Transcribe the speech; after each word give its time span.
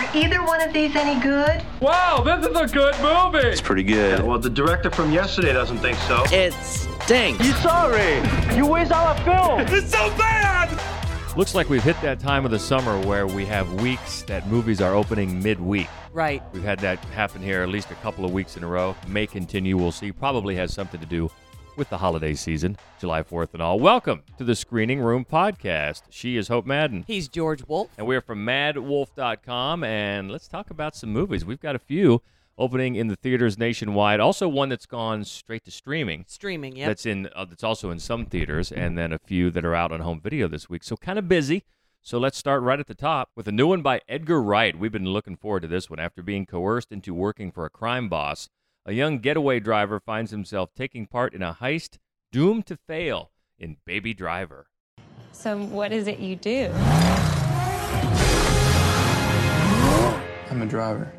Are 0.00 0.16
either 0.16 0.42
one 0.42 0.62
of 0.62 0.72
these 0.72 0.96
any 0.96 1.20
good? 1.20 1.62
Wow, 1.78 2.22
this 2.24 2.46
is 2.46 2.56
a 2.56 2.66
good 2.66 2.94
movie. 3.02 3.46
It's 3.46 3.60
pretty 3.60 3.82
good. 3.82 4.22
Well, 4.22 4.38
the 4.38 4.48
director 4.48 4.90
from 4.90 5.12
yesterday 5.12 5.52
doesn't 5.52 5.76
think 5.76 5.98
so. 6.08 6.24
It 6.32 6.54
stinks. 6.54 7.44
You 7.44 7.52
sorry? 7.56 8.16
You 8.56 8.66
waste 8.66 8.92
our 8.92 9.14
film. 9.24 9.60
It's 9.76 9.90
so 9.90 10.08
bad. 10.16 10.70
Looks 11.36 11.54
like 11.54 11.68
we've 11.68 11.82
hit 11.82 12.00
that 12.00 12.18
time 12.18 12.46
of 12.46 12.50
the 12.50 12.58
summer 12.58 12.98
where 13.06 13.26
we 13.26 13.44
have 13.44 13.82
weeks 13.82 14.22
that 14.22 14.46
movies 14.46 14.80
are 14.80 14.94
opening 14.94 15.42
midweek. 15.42 15.88
Right. 16.14 16.42
We've 16.54 16.64
had 16.64 16.78
that 16.78 16.98
happen 17.06 17.42
here 17.42 17.62
at 17.62 17.68
least 17.68 17.90
a 17.90 17.94
couple 17.96 18.24
of 18.24 18.32
weeks 18.32 18.56
in 18.56 18.64
a 18.64 18.66
row. 18.66 18.96
May 19.06 19.26
continue, 19.26 19.76
we'll 19.76 19.92
see. 19.92 20.12
Probably 20.12 20.56
has 20.56 20.72
something 20.72 20.98
to 21.00 21.06
do 21.06 21.30
with 21.76 21.88
the 21.90 21.98
holiday 21.98 22.34
season, 22.34 22.76
July 23.00 23.22
4th 23.22 23.54
and 23.54 23.62
all. 23.62 23.78
Welcome 23.78 24.22
to 24.38 24.44
the 24.44 24.54
Screening 24.54 25.00
Room 25.00 25.24
Podcast. 25.24 26.02
She 26.10 26.36
is 26.36 26.48
Hope 26.48 26.66
Madden. 26.66 27.04
He's 27.06 27.28
George 27.28 27.66
Wolf. 27.66 27.90
And 27.96 28.06
we're 28.06 28.20
from 28.20 28.44
maddwolf.com, 28.44 29.84
and 29.84 30.30
let's 30.30 30.48
talk 30.48 30.70
about 30.70 30.96
some 30.96 31.10
movies. 31.10 31.44
We've 31.44 31.60
got 31.60 31.74
a 31.74 31.78
few 31.78 32.22
opening 32.58 32.96
in 32.96 33.08
the 33.08 33.16
theaters 33.16 33.58
nationwide. 33.58 34.20
Also, 34.20 34.48
one 34.48 34.68
that's 34.68 34.86
gone 34.86 35.24
straight 35.24 35.64
to 35.64 35.70
streaming. 35.70 36.24
Streaming, 36.28 36.76
yeah. 36.76 36.88
That's 36.88 37.06
in. 37.06 37.28
Uh, 37.34 37.44
that's 37.46 37.64
also 37.64 37.90
in 37.90 37.98
some 37.98 38.26
theaters, 38.26 38.70
and 38.70 38.98
then 38.98 39.12
a 39.12 39.18
few 39.18 39.50
that 39.50 39.64
are 39.64 39.74
out 39.74 39.92
on 39.92 40.00
home 40.00 40.20
video 40.20 40.48
this 40.48 40.68
week. 40.68 40.84
So 40.84 40.96
kind 40.96 41.18
of 41.18 41.28
busy. 41.28 41.64
So 42.02 42.18
let's 42.18 42.38
start 42.38 42.62
right 42.62 42.80
at 42.80 42.86
the 42.86 42.94
top 42.94 43.28
with 43.36 43.46
a 43.46 43.52
new 43.52 43.66
one 43.66 43.82
by 43.82 44.00
Edgar 44.08 44.42
Wright. 44.42 44.78
We've 44.78 44.90
been 44.90 45.04
looking 45.04 45.36
forward 45.36 45.60
to 45.60 45.68
this 45.68 45.90
one. 45.90 45.98
After 45.98 46.22
being 46.22 46.46
coerced 46.46 46.92
into 46.92 47.12
working 47.12 47.50
for 47.52 47.66
a 47.66 47.70
crime 47.70 48.08
boss, 48.08 48.48
a 48.86 48.92
young 48.92 49.18
getaway 49.18 49.60
driver 49.60 50.00
finds 50.00 50.30
himself 50.30 50.70
taking 50.74 51.06
part 51.06 51.34
in 51.34 51.42
a 51.42 51.56
heist 51.60 51.98
doomed 52.32 52.66
to 52.66 52.76
fail 52.76 53.30
in 53.58 53.76
Baby 53.84 54.14
Driver. 54.14 54.68
So, 55.32 55.58
what 55.58 55.92
is 55.92 56.06
it 56.06 56.18
you 56.18 56.36
do? 56.36 56.70
I'm 60.50 60.62
a 60.62 60.66
driver. 60.66 61.12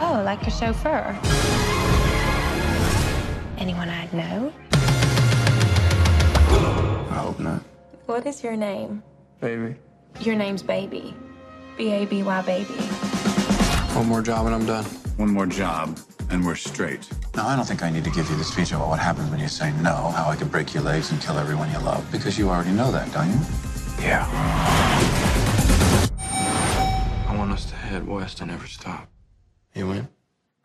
Oh, 0.00 0.22
like 0.24 0.42
a 0.46 0.50
chauffeur. 0.50 1.18
Anyone 3.58 3.88
I'd 3.88 4.12
know? 4.12 4.52
I 7.10 7.18
hope 7.18 7.38
not. 7.38 7.62
What 8.06 8.26
is 8.26 8.42
your 8.42 8.56
name? 8.56 9.02
Baby. 9.40 9.76
Your 10.20 10.36
name's 10.36 10.62
Baby. 10.62 11.14
B 11.76 11.92
A 11.92 12.06
B 12.06 12.22
Y 12.22 12.42
Baby. 12.42 13.15
One 13.96 14.08
more 14.08 14.20
job 14.20 14.44
and 14.44 14.54
I'm 14.54 14.66
done. 14.66 14.84
One 15.16 15.30
more 15.30 15.46
job, 15.46 15.98
and 16.28 16.44
we're 16.44 16.54
straight. 16.54 17.08
Now, 17.34 17.48
I 17.48 17.56
don't 17.56 17.64
think 17.64 17.82
I 17.82 17.88
need 17.88 18.04
to 18.04 18.10
give 18.10 18.28
you 18.28 18.36
the 18.36 18.44
speech 18.44 18.72
about 18.72 18.88
what 18.88 18.98
happens 18.98 19.30
when 19.30 19.40
you 19.40 19.48
say 19.48 19.72
no, 19.80 20.12
how 20.14 20.28
I 20.28 20.36
can 20.36 20.48
break 20.48 20.74
your 20.74 20.82
legs 20.82 21.10
and 21.10 21.20
kill 21.20 21.38
everyone 21.38 21.70
you 21.72 21.78
love, 21.78 22.06
because 22.12 22.38
you 22.38 22.50
already 22.50 22.72
know 22.72 22.92
that, 22.92 23.10
don't 23.10 23.30
you? 23.30 23.38
Yeah. 23.98 24.28
I 27.26 27.34
want 27.38 27.52
us 27.52 27.64
to 27.70 27.74
head 27.74 28.06
west 28.06 28.42
and 28.42 28.50
never 28.50 28.66
stop. 28.66 29.08
You 29.74 29.90
in? 29.92 30.08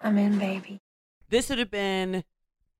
I'm 0.01 0.17
in, 0.17 0.37
baby. 0.37 0.81
This 1.29 1.47
would 1.47 1.59
have 1.59 1.71
been, 1.71 2.25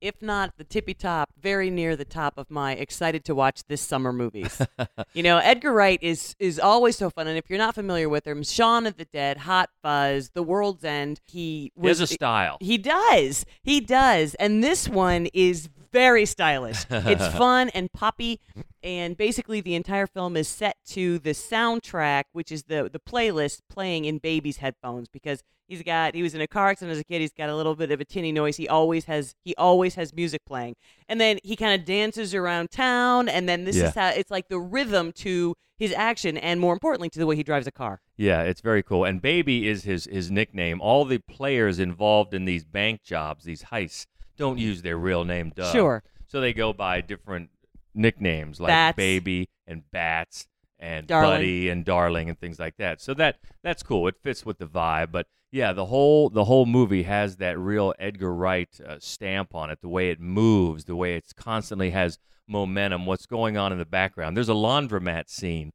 if 0.02 0.22
not 0.22 0.58
the 0.58 0.64
tippy 0.64 0.94
top, 0.94 1.30
very 1.40 1.70
near 1.70 1.96
the 1.96 2.06
top 2.06 2.38
of 2.38 2.50
my 2.50 2.74
excited 2.74 3.24
to 3.26 3.36
watch 3.36 3.64
this 3.68 3.82
summer 3.82 4.12
movies. 4.12 4.62
you 5.14 5.24
know, 5.24 5.38
Edgar 5.38 5.72
Wright 5.72 6.00
is 6.02 6.36
is 6.40 6.60
always 6.60 6.98
so 6.98 7.10
fun, 7.10 7.28
and 7.28 7.38
if 7.38 7.50
you're 7.50 7.60
not 7.60 7.76
familiar 7.76 8.10
with 8.10 8.26
him, 8.26 8.44
Shaun 8.44 8.86
of 8.86 8.98
the 8.98 9.06
Dead, 9.06 9.38
Hot 9.38 9.70
Fuzz, 9.82 10.32
The 10.34 10.44
World's 10.44 10.84
End, 10.84 11.22
he 11.28 11.72
He 11.80 11.88
has 11.88 12.00
a 12.00 12.08
style. 12.08 12.58
He 12.60 12.78
does. 12.78 13.46
He 13.64 13.80
does. 13.80 14.34
And 14.36 14.64
this 14.64 14.90
one 14.90 15.28
is 15.34 15.70
very 15.92 16.26
stylish. 16.26 16.86
it's 16.90 17.28
fun 17.38 17.70
and 17.70 17.92
poppy. 17.92 18.40
And 18.84 19.16
basically, 19.16 19.62
the 19.62 19.76
entire 19.76 20.08
film 20.08 20.36
is 20.36 20.48
set 20.48 20.76
to 20.88 21.20
the 21.20 21.32
soundtrack, 21.32 22.24
which 22.34 22.52
is 22.52 22.64
the, 22.64 22.90
the 22.92 23.00
playlist 23.00 23.60
playing 23.70 24.06
in 24.06 24.18
Baby's 24.18 24.58
headphones 24.58 25.08
because 25.08 25.44
he's 25.68 25.84
got 25.84 26.16
he 26.16 26.24
was 26.24 26.34
in 26.36 26.42
a 26.42 26.48
car 26.48 26.70
accident 26.70 26.94
as 26.94 27.00
a 27.00 27.04
kid. 27.04 27.22
He's 27.22 27.32
got 27.34 27.50
a 27.50 27.56
little 27.56 27.76
bit 27.76 27.92
of 27.92 28.02
a 28.02 28.06
tinny 28.06 28.32
noise. 28.32 28.58
He 28.58 28.68
always 28.68 29.06
has 29.06 29.36
he 29.44 29.54
always 29.56 29.96
has 29.96 30.14
music 30.14 30.42
playing. 30.46 30.76
And 31.08 31.22
then 31.22 31.40
he 31.44 31.56
kind 31.56 31.80
of 31.80 31.86
dances 31.86 32.34
around 32.34 32.72
town. 32.72 33.30
And 33.30 33.48
then 33.48 33.66
this 33.66 33.76
Yeah. 33.76 33.90
is 33.90 33.96
how 33.96 34.10
it's 34.10 34.32
like 34.32 34.48
the 34.50 34.60
rhythm 34.60 35.12
to 35.18 35.56
his 35.78 35.92
action, 35.94 36.38
and 36.38 36.60
more 36.60 36.74
importantly, 36.74 37.10
to 37.10 37.18
the 37.18 37.26
way 37.26 37.36
he 37.36 37.42
drives 37.42 37.66
a 37.66 37.72
car. 37.72 38.02
Yeah, 38.16 38.44
it's 38.44 38.62
very 38.62 38.84
cool. 38.84 39.04
And 39.04 39.20
Baby 39.20 39.68
is 39.68 39.84
his 39.84 40.06
his 40.06 40.30
nickname. 40.30 40.80
All 40.80 41.06
the 41.06 41.18
players 41.18 41.80
involved 41.80 42.34
in 42.36 42.46
these 42.46 42.64
bank 42.66 43.02
jobs, 43.04 43.46
these 43.46 43.64
heists, 43.64 44.06
don't 44.38 44.58
use 44.58 44.82
their 44.82 44.98
real 44.98 45.24
name. 45.24 45.52
Duh. 45.56 45.72
Sure. 45.72 46.04
So 46.28 46.42
they 46.42 46.54
go 46.54 46.74
by 46.74 47.02
different 47.02 47.50
nicknames 47.94 48.60
like 48.60 48.70
Bats. 48.70 48.96
Baby 48.96 49.50
and 49.68 49.84
Bats 49.92 50.48
and 50.80 51.08
Darling. 51.08 51.32
Buddy 51.32 51.70
and 51.70 51.86
Darling 51.86 52.30
and 52.30 52.40
things 52.40 52.60
like 52.60 52.78
that. 52.78 53.02
So 53.02 53.14
that 53.16 53.38
that's 53.64 53.84
cool. 53.84 54.08
It 54.08 54.16
fits 54.22 54.46
with 54.46 54.58
the 54.58 54.66
vibe. 54.66 55.12
But 55.12 55.28
yeah, 55.52 55.74
the 55.74 55.86
whole 55.86 56.30
the 56.30 56.46
whole 56.46 56.66
movie 56.66 57.04
has 57.04 57.38
that 57.38 57.60
real 57.60 57.94
Edgar 58.00 58.34
Wright 58.34 58.70
uh, 58.86 58.98
stamp 59.00 59.54
on 59.54 59.70
it. 59.70 59.82
The 59.82 59.90
way 59.90 60.10
it 60.10 60.20
moves, 60.20 60.86
the 60.86 60.96
way 60.96 61.16
it's 61.16 61.34
constantly 61.34 61.92
has 61.92 62.18
momentum. 62.48 63.06
What's 63.06 63.26
going 63.26 63.58
on 63.58 63.72
in 63.72 63.78
the 63.78 63.86
background? 63.86 64.36
There's 64.36 64.50
a 64.50 64.54
laundromat 64.54 65.30
scene 65.30 65.72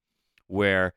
where 0.47 0.95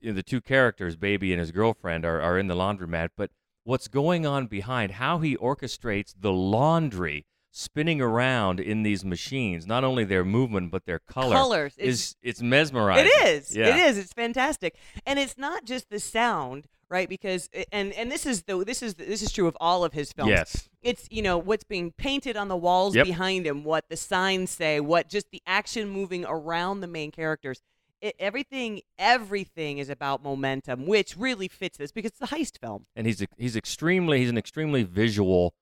you 0.00 0.10
know, 0.10 0.16
the 0.16 0.22
two 0.22 0.40
characters, 0.40 0.96
Baby 0.96 1.32
and 1.32 1.40
his 1.40 1.50
girlfriend, 1.50 2.04
are, 2.04 2.20
are 2.20 2.38
in 2.38 2.46
the 2.46 2.54
laundromat, 2.54 3.10
but 3.16 3.30
what's 3.68 3.86
going 3.86 4.24
on 4.24 4.46
behind, 4.46 4.92
how 4.92 5.18
he 5.18 5.36
orchestrates 5.36 6.14
the 6.18 6.32
laundry 6.32 7.26
spinning 7.50 8.00
around 8.00 8.60
in 8.60 8.82
these 8.82 9.04
machines, 9.04 9.66
not 9.66 9.84
only 9.84 10.04
their 10.04 10.24
movement, 10.24 10.70
but 10.70 10.86
their 10.86 10.98
color, 10.98 11.34
Colors. 11.34 11.74
It's- 11.76 11.94
is 11.94 12.16
it's 12.22 12.40
mesmerizing. 12.42 13.06
It 13.06 13.26
is. 13.28 13.54
Yeah. 13.54 13.68
It 13.68 13.88
is. 13.88 13.98
It's 13.98 14.12
fantastic, 14.12 14.74
and 15.04 15.18
it's 15.18 15.36
not 15.36 15.64
just 15.64 15.90
the 15.90 16.00
sound, 16.00 16.66
right? 16.88 17.08
Because 17.08 17.48
and 17.72 17.92
and 17.92 18.10
this 18.10 18.24
is 18.24 18.44
the 18.44 18.64
this 18.64 18.82
is 18.82 18.94
this 18.94 19.20
is 19.22 19.30
true 19.32 19.46
of 19.46 19.56
all 19.60 19.84
of 19.84 19.92
his 19.92 20.12
films. 20.12 20.30
Yes. 20.30 20.68
It's 20.82 21.06
you 21.10 21.20
know 21.20 21.36
what's 21.36 21.64
being 21.64 21.92
painted 21.92 22.36
on 22.36 22.48
the 22.48 22.56
walls 22.56 22.94
Yep. 22.96 23.06
behind 23.06 23.46
him, 23.46 23.64
what 23.64 23.84
the 23.90 23.96
signs 23.96 24.50
say, 24.50 24.80
what 24.80 25.08
just 25.08 25.30
the 25.30 25.42
action 25.46 25.88
moving 25.90 26.24
around 26.24 26.80
the 26.80 26.86
main 26.86 27.10
characters. 27.10 27.60
It, 28.00 28.14
everything, 28.18 28.82
everything 28.98 29.78
is 29.78 29.88
about 29.88 30.22
momentum, 30.22 30.86
which 30.86 31.16
really 31.16 31.48
fits 31.48 31.78
this 31.78 31.90
because 31.92 32.12
it's 32.12 32.32
a 32.32 32.34
heist 32.34 32.58
film. 32.60 32.86
And 32.94 33.06
he's 33.06 33.24
he's 33.36 33.56
extremely 33.56 34.20
he's 34.20 34.30
an 34.30 34.38
extremely 34.38 34.82
visual 34.84 35.54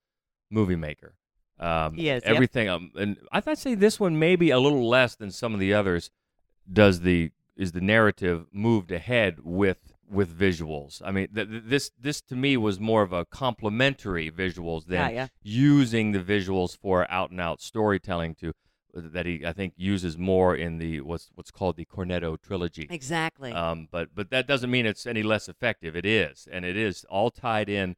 movie 0.51 0.77
maker. 0.77 1.15
Um, 1.59 1.95
He 1.95 2.11
is, 2.11 2.23
yep. 2.25 2.35
everything. 2.35 2.69
Um, 2.69 2.91
and 2.97 3.17
I 3.33 3.41
would 3.45 3.57
say 3.59 3.75
this 3.75 3.99
one 3.99 4.19
maybe 4.19 4.51
a 4.51 4.59
little 4.59 4.87
less 4.87 5.15
than 5.17 5.31
some 5.31 5.55
of 5.55 5.61
the 5.61 5.73
others. 5.73 6.11
Does 6.71 7.01
the 7.01 7.31
is 7.57 7.73
the 7.73 7.81
narrative 7.81 8.47
moved 8.53 8.93
ahead 8.93 9.39
with 9.43 9.95
with 10.09 10.39
visuals? 10.39 11.01
I 11.05 11.11
mean, 11.13 11.29
th- 11.35 11.49
th- 11.49 11.63
this 11.65 11.91
this 11.99 12.21
to 12.23 12.37
me 12.37 12.57
was 12.59 12.79
more 12.79 13.03
of 13.03 13.13
a 13.15 13.25
complementary 13.25 14.31
visuals 14.31 14.87
than 14.87 14.99
Yeah, 14.99 15.09
yeah. 15.11 15.27
using 15.43 16.13
the 16.13 16.19
visuals 16.21 16.77
for 16.77 17.11
out 17.11 17.31
and 17.31 17.41
out 17.41 17.63
storytelling 17.63 18.35
to 18.37 18.53
that 18.97 19.27
he 19.27 19.45
I 19.45 19.53
think 19.53 19.75
uses 19.77 20.17
more 20.17 20.57
in 20.57 20.79
the 20.79 21.01
what's 21.01 21.31
what's 21.35 21.51
called 21.51 21.77
the 21.77 21.85
Cornetto 21.85 22.41
trilogy. 22.41 22.87
Exactly. 22.91 23.53
Um, 23.53 23.89
but 23.91 24.15
but 24.15 24.31
that 24.31 24.47
doesn't 24.47 24.71
mean 24.71 24.87
it's 24.87 25.07
any 25.07 25.23
less 25.23 25.49
effective. 25.49 25.97
It 25.97 26.07
is, 26.07 26.49
and 26.51 26.65
it 26.65 26.77
is 26.77 27.05
all 27.11 27.31
tied 27.31 27.69
in 27.69 27.97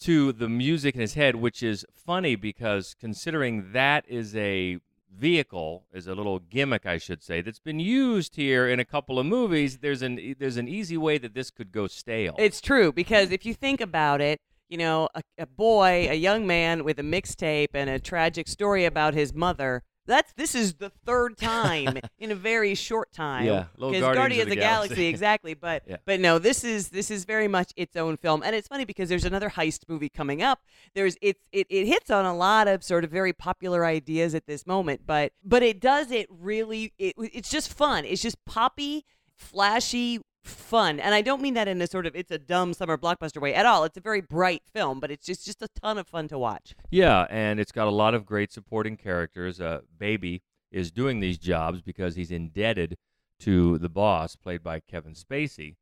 to 0.00 0.32
the 0.32 0.48
music 0.48 0.94
in 0.94 1.00
his 1.00 1.14
head, 1.14 1.36
which 1.36 1.62
is 1.62 1.84
funny 1.92 2.36
because 2.36 2.94
considering 2.98 3.72
that 3.72 4.04
is 4.08 4.34
a 4.36 4.78
vehicle, 5.14 5.84
is 5.92 6.06
a 6.06 6.14
little 6.14 6.38
gimmick, 6.38 6.86
I 6.86 6.98
should 6.98 7.22
say, 7.22 7.40
that's 7.40 7.58
been 7.58 7.80
used 7.80 8.36
here 8.36 8.68
in 8.68 8.78
a 8.78 8.84
couple 8.84 9.18
of 9.18 9.26
movies. 9.26 9.78
There's 9.78 10.02
an 10.02 10.36
there's 10.38 10.56
an 10.56 10.68
easy 10.68 10.96
way 10.96 11.18
that 11.18 11.34
this 11.34 11.50
could 11.50 11.72
go 11.72 11.86
stale. 11.86 12.34
It's 12.38 12.60
true 12.60 12.92
because 12.92 13.30
if 13.30 13.44
you 13.44 13.54
think 13.54 13.80
about 13.80 14.20
it, 14.20 14.40
you 14.68 14.78
know, 14.78 15.08
a, 15.14 15.22
a 15.38 15.46
boy, 15.46 16.08
a 16.10 16.14
young 16.14 16.46
man 16.46 16.84
with 16.84 16.98
a 16.98 17.02
mixtape 17.02 17.70
and 17.74 17.88
a 17.90 17.98
tragic 17.98 18.48
story 18.48 18.84
about 18.84 19.14
his 19.14 19.32
mother. 19.34 19.82
That's 20.08 20.32
this 20.32 20.54
is 20.54 20.74
the 20.74 20.90
third 21.06 21.36
time 21.36 21.98
in 22.18 22.32
a 22.32 22.34
very 22.34 22.74
short 22.74 23.12
time. 23.12 23.44
Yeah, 23.44 23.66
because 23.78 24.00
Guardians 24.00 24.42
of 24.42 24.46
of 24.46 24.48
the 24.48 24.54
the 24.56 24.60
Galaxy, 24.60 24.88
Galaxy. 24.88 25.06
exactly. 25.14 25.54
But 25.54 25.82
Yeah. 25.86 25.98
but 26.04 26.18
no, 26.18 26.38
this 26.38 26.64
is 26.64 26.88
this 26.88 27.10
is 27.10 27.24
very 27.24 27.46
much 27.46 27.72
its 27.76 27.94
own 27.94 28.16
film, 28.16 28.42
and 28.42 28.56
it's 28.56 28.66
funny 28.66 28.84
because 28.84 29.08
there's 29.08 29.24
another 29.26 29.50
heist 29.50 29.80
movie 29.86 30.08
coming 30.08 30.42
up. 30.42 30.60
There's 30.94 31.16
it's 31.22 31.44
it, 31.52 31.66
it 31.70 31.86
hits 31.86 32.10
on 32.10 32.24
a 32.24 32.34
lot 32.34 32.66
of 32.66 32.82
sort 32.82 33.04
of 33.04 33.10
very 33.10 33.32
popular 33.32 33.84
ideas 33.84 34.34
at 34.34 34.46
this 34.46 34.66
moment, 34.66 35.02
but 35.06 35.32
but 35.44 35.62
it 35.62 35.78
does 35.78 36.10
it 36.10 36.26
really. 36.30 36.92
It, 36.98 37.14
it's 37.18 37.50
just 37.50 37.72
fun. 37.72 38.04
It's 38.04 38.22
just 38.22 38.42
poppy, 38.46 39.04
flashy, 39.36 40.20
fun. 40.48 40.98
And 41.00 41.14
I 41.14 41.22
don't 41.22 41.40
mean 41.40 41.54
that 41.54 41.68
in 41.68 41.80
a 41.80 41.86
sort 41.86 42.06
of 42.06 42.16
it's 42.16 42.30
a 42.30 42.38
dumb 42.38 42.74
summer 42.74 42.96
blockbuster 42.96 43.40
way 43.40 43.54
at 43.54 43.66
all. 43.66 43.84
It's 43.84 43.96
a 43.96 44.00
very 44.00 44.20
bright 44.20 44.62
film, 44.72 45.00
but 45.00 45.10
it's 45.10 45.26
just 45.26 45.44
just 45.44 45.62
a 45.62 45.68
ton 45.80 45.98
of 45.98 46.08
fun 46.08 46.28
to 46.28 46.38
watch. 46.38 46.74
Yeah, 46.90 47.26
and 47.30 47.60
it's 47.60 47.72
got 47.72 47.86
a 47.86 47.92
lot 47.92 48.14
of 48.14 48.26
great 48.26 48.52
supporting 48.52 48.96
characters. 48.96 49.60
Uh, 49.60 49.80
Baby 49.96 50.42
is 50.70 50.90
doing 50.90 51.20
these 51.20 51.38
jobs 51.38 51.80
because 51.80 52.16
he's 52.16 52.30
indebted 52.30 52.96
to 53.40 53.78
the 53.78 53.88
boss, 53.88 54.36
played 54.36 54.62
by 54.62 54.80
Kevin 54.80 55.14
Spacey. 55.14 55.76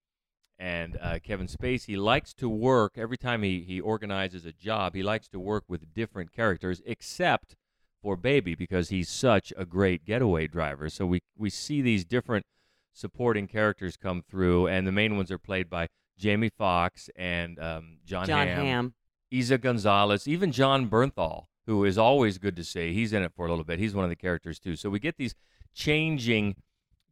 And 0.59 0.97
uh, 1.03 1.19
Kevin 1.23 1.49
Spacey 1.49 1.99
likes 1.99 2.33
to 2.35 2.49
work 2.49 2.93
every 2.97 3.19
time 3.19 3.43
he, 3.43 3.61
he 3.61 3.79
organizes 3.81 4.47
a 4.47 4.53
job. 4.53 4.95
He 4.95 5.03
likes 5.03 5.29
to 5.29 5.39
work 5.39 5.65
with 5.69 5.93
different 5.93 6.33
characters, 6.33 6.81
except 6.87 7.57
for 8.03 8.17
Baby 8.17 8.55
because 8.55 8.89
he's 8.89 9.09
such 9.09 9.53
a 9.57 9.67
great 9.67 10.05
getaway 10.05 10.47
driver. 10.47 10.89
So 10.89 11.07
we 11.07 11.21
we 11.37 11.51
see 11.51 11.83
these 11.83 12.05
different 12.05 12.47
supporting 12.97 13.47
characters 13.47 13.97
come 13.97 14.23
through, 14.29 14.67
and 14.67 14.87
the 14.87 14.93
main 14.93 15.17
ones 15.17 15.31
are 15.31 15.39
played 15.39 15.69
by 15.69 15.89
Jamie 16.19 16.49
Foxx 16.49 17.11
and 17.15 17.59
um, 17.61 17.99
Jon, 18.05 18.27
Jon 18.27 18.47
Hamm, 18.47 18.65
Hamm. 18.65 18.95
Eiza 19.33 19.61
Gonzalez, 19.61 20.27
even 20.27 20.51
Jon 20.51 20.89
Bernthal, 20.89 21.45
who 21.67 21.85
is 21.85 21.99
always 21.99 22.39
good 22.39 22.57
to 22.57 22.65
see. 22.65 22.95
He's 22.95 23.13
in 23.13 23.23
it 23.23 23.33
for 23.37 23.47
a 23.47 23.51
little 23.51 23.65
bit. 23.65 23.79
He's 23.79 23.95
one 23.95 24.05
of 24.05 24.11
the 24.11 24.17
characters 24.17 24.59
too. 24.59 24.77
So 24.77 24.89
we 24.89 24.99
get 24.99 25.19
these 25.19 25.35
changing 25.75 26.57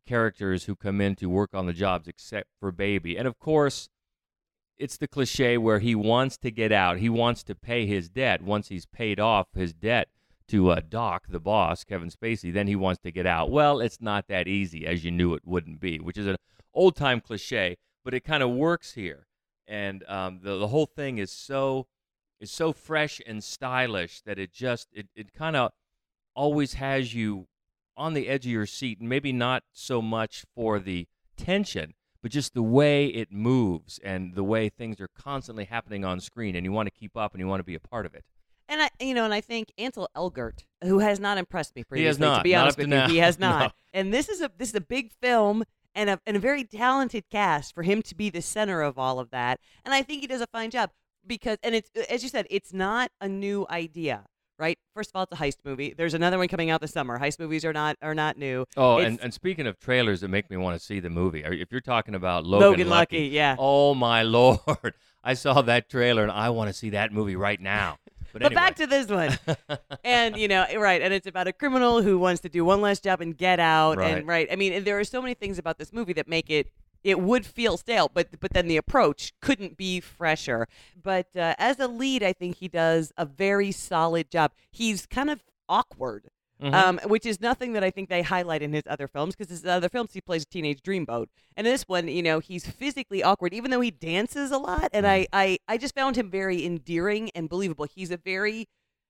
characters 0.06 0.64
who 0.64 0.74
come 0.74 1.00
in 1.00 1.16
to 1.16 1.28
work 1.28 1.50
on 1.52 1.66
the 1.66 1.72
jobs, 1.72 2.08
except 2.08 2.48
for 2.58 2.72
Baby, 2.72 3.16
and 3.16 3.28
of 3.28 3.38
course. 3.38 3.88
It's 4.76 4.96
the 4.96 5.06
cliche 5.06 5.56
where 5.56 5.78
he 5.78 5.94
wants 5.94 6.36
to 6.38 6.50
get 6.50 6.72
out. 6.72 6.98
He 6.98 7.08
wants 7.08 7.44
to 7.44 7.54
pay 7.54 7.86
his 7.86 8.08
debt. 8.08 8.42
Once 8.42 8.70
he's 8.70 8.86
paid 8.86 9.20
off 9.20 9.46
his 9.54 9.72
debt 9.72 10.08
to 10.48 10.70
uh, 10.70 10.80
Doc, 10.88 11.24
the 11.28 11.40
boss, 11.40 11.84
Kevin 11.84 12.10
Spacey, 12.10 12.52
then 12.52 12.66
he 12.66 12.76
wants 12.76 13.00
to 13.02 13.10
get 13.10 13.26
out. 13.26 13.50
Well, 13.50 13.80
it's 13.80 14.00
not 14.00 14.28
that 14.28 14.46
easy 14.46 14.86
as 14.86 15.04
you 15.04 15.10
knew 15.10 15.34
it 15.34 15.42
wouldn't 15.44 15.80
be, 15.80 15.98
which 15.98 16.18
is 16.18 16.26
an 16.26 16.36
old 16.72 16.96
time 16.96 17.20
cliche, 17.20 17.76
but 18.04 18.14
it 18.14 18.24
kind 18.24 18.42
of 18.42 18.50
works 18.50 18.94
here. 18.94 19.26
And 19.66 20.04
um, 20.08 20.40
the 20.42 20.58
the 20.58 20.68
whole 20.68 20.86
thing 20.86 21.18
is 21.18 21.30
so 21.30 21.86
is 22.40 22.50
so 22.50 22.72
fresh 22.72 23.20
and 23.26 23.42
stylish 23.42 24.20
that 24.22 24.38
it 24.38 24.52
just 24.52 24.88
it, 24.92 25.08
it 25.16 25.32
kind 25.32 25.56
of 25.56 25.72
always 26.34 26.74
has 26.74 27.14
you 27.14 27.46
on 27.96 28.12
the 28.12 28.28
edge 28.28 28.44
of 28.44 28.52
your 28.52 28.66
seat, 28.66 29.00
maybe 29.00 29.32
not 29.32 29.62
so 29.72 30.02
much 30.02 30.44
for 30.54 30.78
the 30.78 31.06
tension, 31.36 31.94
but 32.22 32.32
just 32.32 32.52
the 32.52 32.62
way 32.62 33.06
it 33.06 33.32
moves 33.32 33.98
and 34.02 34.34
the 34.34 34.44
way 34.44 34.68
things 34.68 35.00
are 35.00 35.08
constantly 35.08 35.64
happening 35.64 36.04
on 36.04 36.20
screen, 36.20 36.56
and 36.56 36.64
you 36.64 36.72
want 36.72 36.86
to 36.86 36.90
keep 36.90 37.16
up 37.16 37.32
and 37.32 37.40
you 37.40 37.46
want 37.46 37.60
to 37.60 37.64
be 37.64 37.74
a 37.74 37.80
part 37.80 38.04
of 38.04 38.14
it. 38.14 38.24
And 38.68 38.82
I, 38.82 38.88
you 39.00 39.14
know, 39.14 39.24
and 39.24 39.34
I 39.34 39.40
think 39.40 39.72
Ansel 39.78 40.08
Elgort, 40.16 40.64
who 40.82 40.98
has 41.00 41.20
not 41.20 41.36
impressed 41.38 41.76
me 41.76 41.84
previously, 41.84 42.06
has 42.06 42.18
not. 42.18 42.38
to 42.38 42.42
be 42.44 42.54
honest 42.54 42.78
with 42.78 42.86
you, 42.88 42.94
now. 42.94 43.08
he 43.08 43.18
has 43.18 43.38
No. 43.38 43.50
not. 43.50 43.74
And 43.92 44.12
this 44.12 44.28
is 44.28 44.40
a 44.40 44.50
this 44.56 44.70
is 44.70 44.74
a 44.74 44.80
big 44.80 45.12
film 45.20 45.64
and 45.94 46.08
a 46.10 46.20
and 46.26 46.36
a 46.36 46.40
very 46.40 46.64
talented 46.64 47.24
cast 47.30 47.74
for 47.74 47.82
him 47.82 48.00
to 48.02 48.14
be 48.14 48.30
the 48.30 48.40
center 48.42 48.80
of 48.82 48.98
all 48.98 49.18
of 49.18 49.30
that. 49.30 49.60
And 49.84 49.92
I 49.92 50.02
think 50.02 50.22
he 50.22 50.26
does 50.26 50.40
a 50.40 50.46
fine 50.46 50.70
job 50.70 50.90
because, 51.26 51.58
and 51.62 51.74
it's 51.74 51.90
as 52.10 52.22
you 52.22 52.28
said, 52.28 52.46
it's 52.50 52.72
not 52.72 53.10
a 53.20 53.28
new 53.28 53.66
idea, 53.70 54.24
right? 54.58 54.78
First 54.94 55.10
of 55.10 55.16
all, 55.16 55.22
it's 55.24 55.32
a 55.32 55.36
heist 55.36 55.58
movie. 55.64 55.94
There's 55.96 56.14
another 56.14 56.38
one 56.38 56.48
coming 56.48 56.70
out 56.70 56.80
this 56.80 56.92
summer. 56.92 57.18
Heist 57.18 57.38
movies 57.38 57.64
are 57.66 57.72
not 57.74 57.96
are 58.02 58.14
not 58.14 58.38
new. 58.38 58.64
Oh, 58.78 58.96
It's- 58.98 59.08
and, 59.12 59.20
and 59.20 59.34
speaking 59.34 59.66
of 59.66 59.78
trailers 59.78 60.22
that 60.22 60.28
make 60.28 60.50
me 60.50 60.56
want 60.56 60.78
to 60.78 60.84
see 60.84 61.00
the 61.00 61.10
movie, 61.10 61.44
if 61.44 61.70
you're 61.70 61.80
talking 61.82 62.14
about 62.14 62.44
Logan, 62.46 62.70
Logan 62.70 62.88
Lucky, 62.88 63.26
yeah. 63.26 63.56
Oh 63.58 63.94
my 63.94 64.22
lord, 64.24 64.94
I 65.22 65.34
saw 65.34 65.60
that 65.62 65.88
trailer 65.90 66.22
and 66.22 66.32
I 66.32 66.50
want 66.50 66.68
to 66.70 66.72
see 66.74 66.90
that 66.90 67.12
movie 67.12 67.36
right 67.36 67.60
now. 67.60 67.98
But, 68.34 68.42
But 68.42 68.54
back 68.54 68.74
to 68.76 68.86
this 68.88 69.06
one. 69.06 69.38
and 70.04 70.36
you 70.36 70.48
know, 70.48 70.66
right, 70.76 71.00
and 71.00 71.14
it's 71.14 71.28
about 71.28 71.46
a 71.46 71.52
criminal 71.52 72.02
who 72.02 72.18
wants 72.18 72.40
to 72.40 72.48
do 72.48 72.64
one 72.64 72.80
last 72.80 73.04
job 73.04 73.20
and 73.20 73.36
get 73.36 73.60
out. 73.60 74.00
And 74.00 74.26
right, 74.26 74.48
I 74.50 74.56
mean, 74.56 74.72
and 74.72 74.84
there 74.84 74.98
are 74.98 75.04
so 75.04 75.22
many 75.22 75.34
things 75.34 75.56
about 75.56 75.78
this 75.78 75.92
movie 75.92 76.14
that 76.14 76.26
make 76.26 76.50
it 76.50 76.66
it 77.04 77.20
would 77.20 77.46
feel 77.46 77.76
stale, 77.76 78.10
but 78.12 78.40
but 78.40 78.52
then 78.52 78.66
the 78.66 78.76
approach 78.76 79.34
couldn't 79.40 79.76
be 79.76 80.00
fresher. 80.00 80.66
But 81.00 81.28
uh, 81.36 81.54
as 81.58 81.78
a 81.78 81.86
lead, 81.86 82.24
I 82.24 82.32
think 82.32 82.56
he 82.56 82.66
does 82.66 83.12
a 83.16 83.24
very 83.24 83.70
solid 83.70 84.32
job. 84.32 84.50
He's 84.72 85.06
kind 85.06 85.30
of 85.30 85.44
awkward. 85.68 86.28
Mhm. 86.62 86.72
Um, 86.72 87.00
which 87.06 87.26
is 87.26 87.40
nothing 87.40 87.72
that 87.72 87.82
I 87.82 87.90
think 87.90 88.08
they 88.08 88.22
highlight 88.22 88.62
in 88.62 88.72
his 88.72 88.84
other 88.86 89.08
films 89.08 89.34
because 89.34 89.50
his 89.50 89.66
other 89.66 89.88
films 89.88 90.12
he 90.14 90.20
plays 90.20 90.42
a 90.42 90.46
teenage 90.46 90.82
dreamboat, 90.82 91.26
and 91.56 91.66
this 91.66 91.82
one, 91.82 92.06
you 92.08 92.22
know, 92.22 92.38
he's 92.38 92.64
physically 92.66 93.22
awkward 93.24 93.52
even 93.52 93.70
though 93.72 93.80
he 93.80 93.90
dances 93.90 94.52
a 94.52 94.58
lot, 94.58 94.88
and 94.92 95.04
I, 95.06 95.26
I, 95.32 95.58
I 95.66 95.78
just 95.78 95.94
found 95.96 96.16
him 96.16 96.30
very 96.30 96.64
endearing 96.64 97.30
and 97.34 97.48
believable. 97.48 97.86
He's 97.92 98.12
a 98.12 98.16
very, 98.16 98.66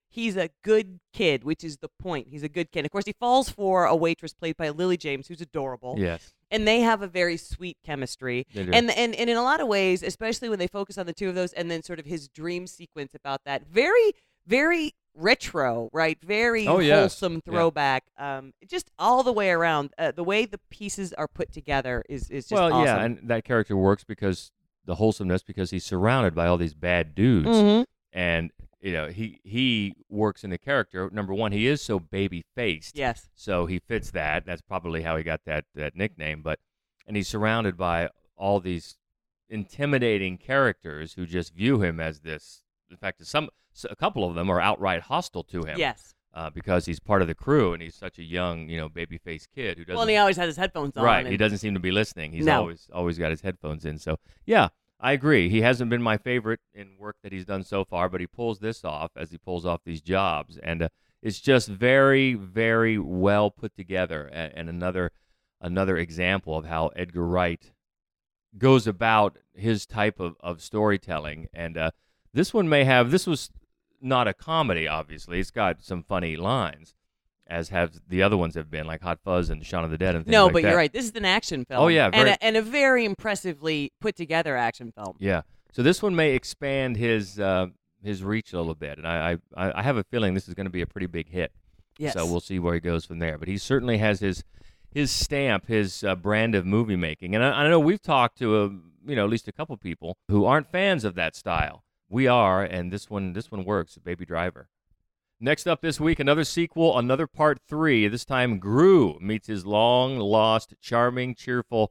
he's 0.08 0.36
a 0.36 0.48
good 0.62 1.00
kid, 1.12 1.44
which 1.44 1.62
is 1.62 1.76
the 1.78 1.90
point. 2.00 2.28
He's 2.30 2.42
a 2.42 2.48
good 2.48 2.72
kid. 2.72 2.86
Of 2.86 2.90
course, 2.90 3.04
he 3.04 3.12
falls 3.20 3.50
for 3.50 3.84
a 3.84 3.94
waitress 3.94 4.32
played 4.32 4.56
by 4.56 4.70
Lily 4.70 4.96
James, 4.96 5.28
who's 5.28 5.42
adorable. 5.42 5.96
yes, 5.98 6.32
And 6.50 6.66
they 6.66 6.80
have 6.80 7.02
a 7.02 7.06
very 7.08 7.36
sweet 7.36 7.76
chemistry. 7.84 8.46
They 8.54 8.64
do. 8.64 8.72
And, 8.72 8.90
and 8.90 9.14
and 9.14 9.28
in 9.28 9.36
a 9.36 9.42
lot 9.42 9.60
of 9.60 9.68
ways, 9.68 10.02
especially 10.02 10.48
when 10.48 10.58
they 10.58 10.66
focus 10.68 10.96
on 10.96 11.04
the 11.04 11.12
two 11.12 11.28
of 11.28 11.34
those 11.34 11.52
and 11.52 11.70
then 11.70 11.82
sort 11.82 11.98
of 11.98 12.06
his 12.06 12.26
dream 12.28 12.66
sequence 12.66 13.14
about 13.14 13.40
that, 13.44 13.66
very, 13.66 14.12
very 14.46 14.94
retro, 15.14 15.88
right? 15.92 16.18
Very 16.22 16.66
Oh, 16.66 16.78
yes. 16.80 16.98
wholesome 16.98 17.34
Yeah. 17.46 17.52
throwback. 17.52 18.04
Um, 18.18 18.52
just 18.66 18.90
all 18.98 19.22
the 19.22 19.32
way 19.32 19.50
around. 19.50 19.92
Uh, 19.98 20.10
the 20.10 20.24
way 20.24 20.44
the 20.44 20.58
pieces 20.70 21.12
are 21.14 21.28
put 21.28 21.52
together 21.52 22.04
is, 22.08 22.30
is 22.30 22.44
just 22.48 22.52
well, 22.52 22.72
awesome. 22.72 22.84
yeah, 22.86 23.04
and 23.04 23.28
that 23.28 23.44
character 23.44 23.76
works 23.76 24.04
because 24.04 24.50
the 24.84 24.96
wholesomeness 24.96 25.42
because 25.42 25.70
he's 25.70 25.84
surrounded 25.84 26.34
by 26.34 26.46
all 26.46 26.56
these 26.58 26.74
bad 26.74 27.14
dudes, 27.14 27.46
Mhm. 27.48 27.84
and 28.12 28.50
you 28.80 28.92
know 28.92 29.08
he 29.08 29.40
he 29.44 29.94
works 30.10 30.44
in 30.44 30.50
the 30.50 30.58
character. 30.58 31.08
Number 31.10 31.32
one, 31.32 31.52
he 31.52 31.66
is 31.66 31.80
so 31.80 31.98
baby 31.98 32.44
faced. 32.54 32.96
Yes. 32.98 33.30
So 33.34 33.64
he 33.66 33.78
fits 33.78 34.10
that. 34.10 34.44
That's 34.44 34.60
probably 34.62 35.02
how 35.02 35.16
he 35.16 35.22
got 35.22 35.40
that 35.46 35.64
that 35.74 35.96
nickname. 35.96 36.42
But 36.42 36.58
and 37.06 37.16
he's 37.16 37.28
surrounded 37.28 37.76
by 37.78 38.10
all 38.36 38.60
these 38.60 38.98
intimidating 39.48 40.36
characters 40.38 41.14
who 41.14 41.26
just 41.26 41.54
view 41.54 41.80
him 41.82 42.00
as 42.00 42.20
this. 42.20 42.63
In 42.94 42.98
fact, 42.98 43.24
some 43.26 43.48
a 43.90 43.96
couple 43.96 44.24
of 44.28 44.36
them 44.36 44.48
are 44.50 44.60
outright 44.60 45.02
hostile 45.02 45.42
to 45.44 45.64
him. 45.64 45.76
Yes. 45.78 46.14
Uh, 46.32 46.48
because 46.50 46.86
he's 46.86 46.98
part 47.00 47.22
of 47.22 47.28
the 47.28 47.34
crew 47.34 47.72
and 47.74 47.82
he's 47.82 47.94
such 47.94 48.18
a 48.18 48.22
young, 48.22 48.68
you 48.68 48.76
know, 48.76 48.88
baby 48.88 49.18
faced 49.18 49.48
kid 49.54 49.78
who 49.78 49.84
doesn't. 49.84 49.94
Well, 49.96 50.02
and 50.02 50.10
he 50.10 50.16
always 50.16 50.36
has 50.36 50.46
his 50.46 50.56
headphones 50.56 50.96
on. 50.96 51.04
right. 51.04 51.20
and- 51.20 51.28
He 51.28 51.36
doesn't 51.36 51.58
seem 51.58 51.74
to 51.74 51.80
be 51.80 51.90
listening. 51.92 52.32
He's 52.32 52.44
No. 52.44 52.60
always 52.60 52.88
always 52.92 53.18
got 53.18 53.30
his 53.30 53.40
headphones 53.42 53.84
in. 53.84 53.98
So 53.98 54.18
yeah, 54.46 54.68
I 55.00 55.12
agree. 55.12 55.48
He 55.48 55.60
hasn't 55.62 55.90
been 55.90 56.02
my 56.02 56.16
favorite 56.16 56.60
in 56.72 56.96
work 56.98 57.16
that 57.24 57.32
he's 57.32 57.44
done 57.44 57.62
so 57.64 57.84
far, 57.84 58.08
but 58.08 58.20
he 58.20 58.26
pulls 58.28 58.60
this 58.60 58.84
off 58.84 59.10
as 59.16 59.30
he 59.32 59.38
pulls 59.38 59.66
off 59.66 59.80
these 59.84 60.00
jobs, 60.00 60.56
and 60.58 60.82
uh, 60.82 60.88
it's 61.22 61.40
just 61.40 61.68
very, 61.68 62.34
very 62.34 62.98
well 62.98 63.50
put 63.50 63.74
together. 63.76 64.28
And, 64.32 64.52
and 64.54 64.68
another 64.68 65.10
another 65.60 65.96
example 65.96 66.56
of 66.58 66.64
how 66.66 66.88
Edgar 66.96 67.26
Wright 67.26 67.72
goes 68.58 68.86
about 68.86 69.38
his 69.54 69.86
type 69.86 70.20
of, 70.20 70.36
of 70.40 70.60
storytelling. 70.62 71.48
And 71.52 71.76
uh, 71.76 71.90
this 72.34 72.52
one 72.52 72.68
may 72.68 72.84
have 72.84 73.10
this 73.10 73.26
was 73.26 73.50
not 74.00 74.28
a 74.28 74.34
comedy. 74.34 74.86
Obviously, 74.86 75.40
it's 75.40 75.50
got 75.50 75.82
some 75.82 76.02
funny 76.02 76.36
lines. 76.36 76.94
As 77.46 77.68
have 77.68 77.92
the 78.08 78.22
other 78.22 78.38
ones 78.38 78.54
have 78.54 78.70
been, 78.70 78.86
like 78.86 79.02
Hot 79.02 79.18
Fuzz 79.22 79.50
and 79.50 79.64
Shaun 79.64 79.84
of 79.84 79.90
the 79.90 79.98
Dead, 79.98 80.14
and 80.14 80.24
things 80.24 80.32
no, 80.32 80.46
like 80.46 80.54
but 80.54 80.62
that. 80.62 80.68
you're 80.68 80.78
right. 80.78 80.92
This 80.92 81.04
is 81.04 81.14
an 81.14 81.26
action 81.26 81.66
film. 81.66 81.82
Oh, 81.82 81.88
yeah, 81.88 82.08
and 82.10 82.30
a, 82.30 82.42
and 82.42 82.56
a 82.56 82.62
very 82.62 83.04
impressively 83.04 83.92
put 84.00 84.16
together 84.16 84.56
action 84.56 84.92
film. 84.96 85.16
Yeah. 85.18 85.42
So 85.72 85.82
this 85.82 86.02
one 86.02 86.16
may 86.16 86.30
expand 86.30 86.96
his 86.96 87.38
uh, 87.38 87.66
his 88.02 88.24
reach 88.24 88.54
a 88.54 88.56
little 88.56 88.74
bit, 88.74 88.96
and 88.96 89.06
I 89.06 89.36
I, 89.54 89.80
I 89.80 89.82
have 89.82 89.98
a 89.98 90.04
feeling 90.04 90.32
this 90.32 90.48
is 90.48 90.54
going 90.54 90.66
to 90.66 90.70
be 90.70 90.80
a 90.80 90.86
pretty 90.86 91.06
big 91.06 91.28
hit. 91.28 91.52
Yes. 91.98 92.14
So 92.14 92.24
we'll 92.24 92.40
see 92.40 92.58
where 92.58 92.74
he 92.74 92.80
goes 92.80 93.04
from 93.04 93.18
there. 93.18 93.36
But 93.36 93.48
he 93.48 93.58
certainly 93.58 93.98
has 93.98 94.20
his 94.20 94.42
his 94.90 95.10
stamp, 95.10 95.66
his 95.66 96.02
uh, 96.02 96.14
brand 96.14 96.54
of 96.54 96.64
movie 96.64 96.96
making, 96.96 97.34
and 97.34 97.44
I, 97.44 97.64
I 97.64 97.68
know 97.68 97.78
we've 97.78 98.02
talked 98.02 98.38
to 98.38 98.62
a 98.62 98.68
you 99.06 99.16
know 99.16 99.24
at 99.24 99.30
least 99.30 99.48
a 99.48 99.52
couple 99.52 99.76
people 99.76 100.16
who 100.28 100.46
aren't 100.46 100.70
fans 100.70 101.04
of 101.04 101.14
that 101.16 101.36
style. 101.36 101.84
We 102.14 102.28
are, 102.28 102.62
and 102.62 102.92
this 102.92 103.10
one 103.10 103.32
this 103.32 103.50
one 103.50 103.64
works. 103.64 103.98
Baby 103.98 104.24
Driver. 104.24 104.68
Next 105.40 105.66
up 105.66 105.80
this 105.80 105.98
week, 105.98 106.20
another 106.20 106.44
sequel, 106.44 106.96
another 106.96 107.26
part 107.26 107.58
three. 107.68 108.06
This 108.06 108.24
time, 108.24 108.60
Gru 108.60 109.18
meets 109.20 109.48
his 109.48 109.66
long 109.66 110.20
lost, 110.20 110.74
charming, 110.80 111.34
cheerful, 111.34 111.90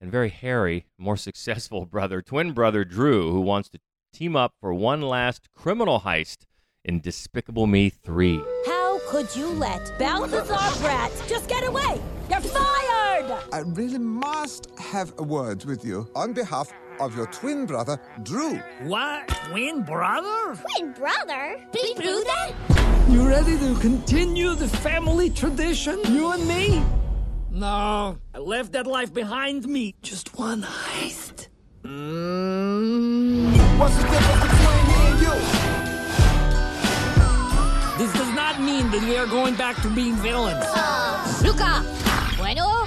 and 0.00 0.08
very 0.08 0.28
hairy, 0.28 0.86
more 0.96 1.16
successful 1.28 1.84
brother, 1.84 2.22
twin 2.22 2.52
brother 2.52 2.84
Drew, 2.84 3.32
who 3.32 3.40
wants 3.40 3.68
to 3.70 3.80
team 4.12 4.36
up 4.36 4.54
for 4.60 4.72
one 4.72 5.02
last 5.02 5.48
criminal 5.52 6.02
heist 6.02 6.46
in 6.84 7.00
Despicable 7.00 7.66
Me 7.66 7.90
3. 7.90 8.40
How 8.66 9.00
could 9.08 9.34
you 9.34 9.48
let 9.48 9.98
Balthazar 9.98 10.54
Bratt 10.78 11.28
just 11.28 11.48
get 11.48 11.66
away? 11.66 12.00
You're 12.30 12.40
fired! 12.40 12.95
I 13.52 13.60
really 13.64 13.98
must 13.98 14.68
have 14.78 15.12
a 15.18 15.22
word 15.22 15.64
with 15.64 15.84
you 15.84 16.08
on 16.14 16.32
behalf 16.32 16.72
of 17.00 17.16
your 17.16 17.26
twin 17.26 17.66
brother, 17.66 17.98
Drew. 18.22 18.56
What? 18.84 19.26
Twin 19.50 19.82
brother? 19.82 20.54
Twin 20.54 20.92
brother? 20.92 21.56
Big 21.72 21.96
Drew 21.96 22.22
then? 22.22 22.54
You 23.10 23.28
ready 23.28 23.58
to 23.58 23.74
continue 23.80 24.54
the 24.54 24.68
family 24.68 25.30
tradition? 25.30 26.00
You 26.06 26.32
and 26.32 26.46
me? 26.46 26.82
No, 27.50 28.18
I 28.34 28.38
left 28.38 28.72
that 28.72 28.86
life 28.86 29.12
behind 29.12 29.66
me. 29.66 29.94
Just 30.02 30.38
one 30.38 30.62
heist. 30.62 31.48
Mm. 31.82 33.56
What's 33.78 33.96
the 33.96 34.02
difference 34.02 34.42
between 34.42 34.86
me 34.88 34.98
and 35.10 35.20
you? 35.20 35.34
This 37.98 38.12
does 38.12 38.32
not 38.34 38.60
mean 38.60 38.90
that 38.90 39.02
we 39.02 39.16
are 39.16 39.26
going 39.26 39.54
back 39.56 39.80
to 39.82 39.88
being 39.90 40.14
villains. 40.16 40.64
Luca! 41.42 41.84
Bueno? 42.36 42.84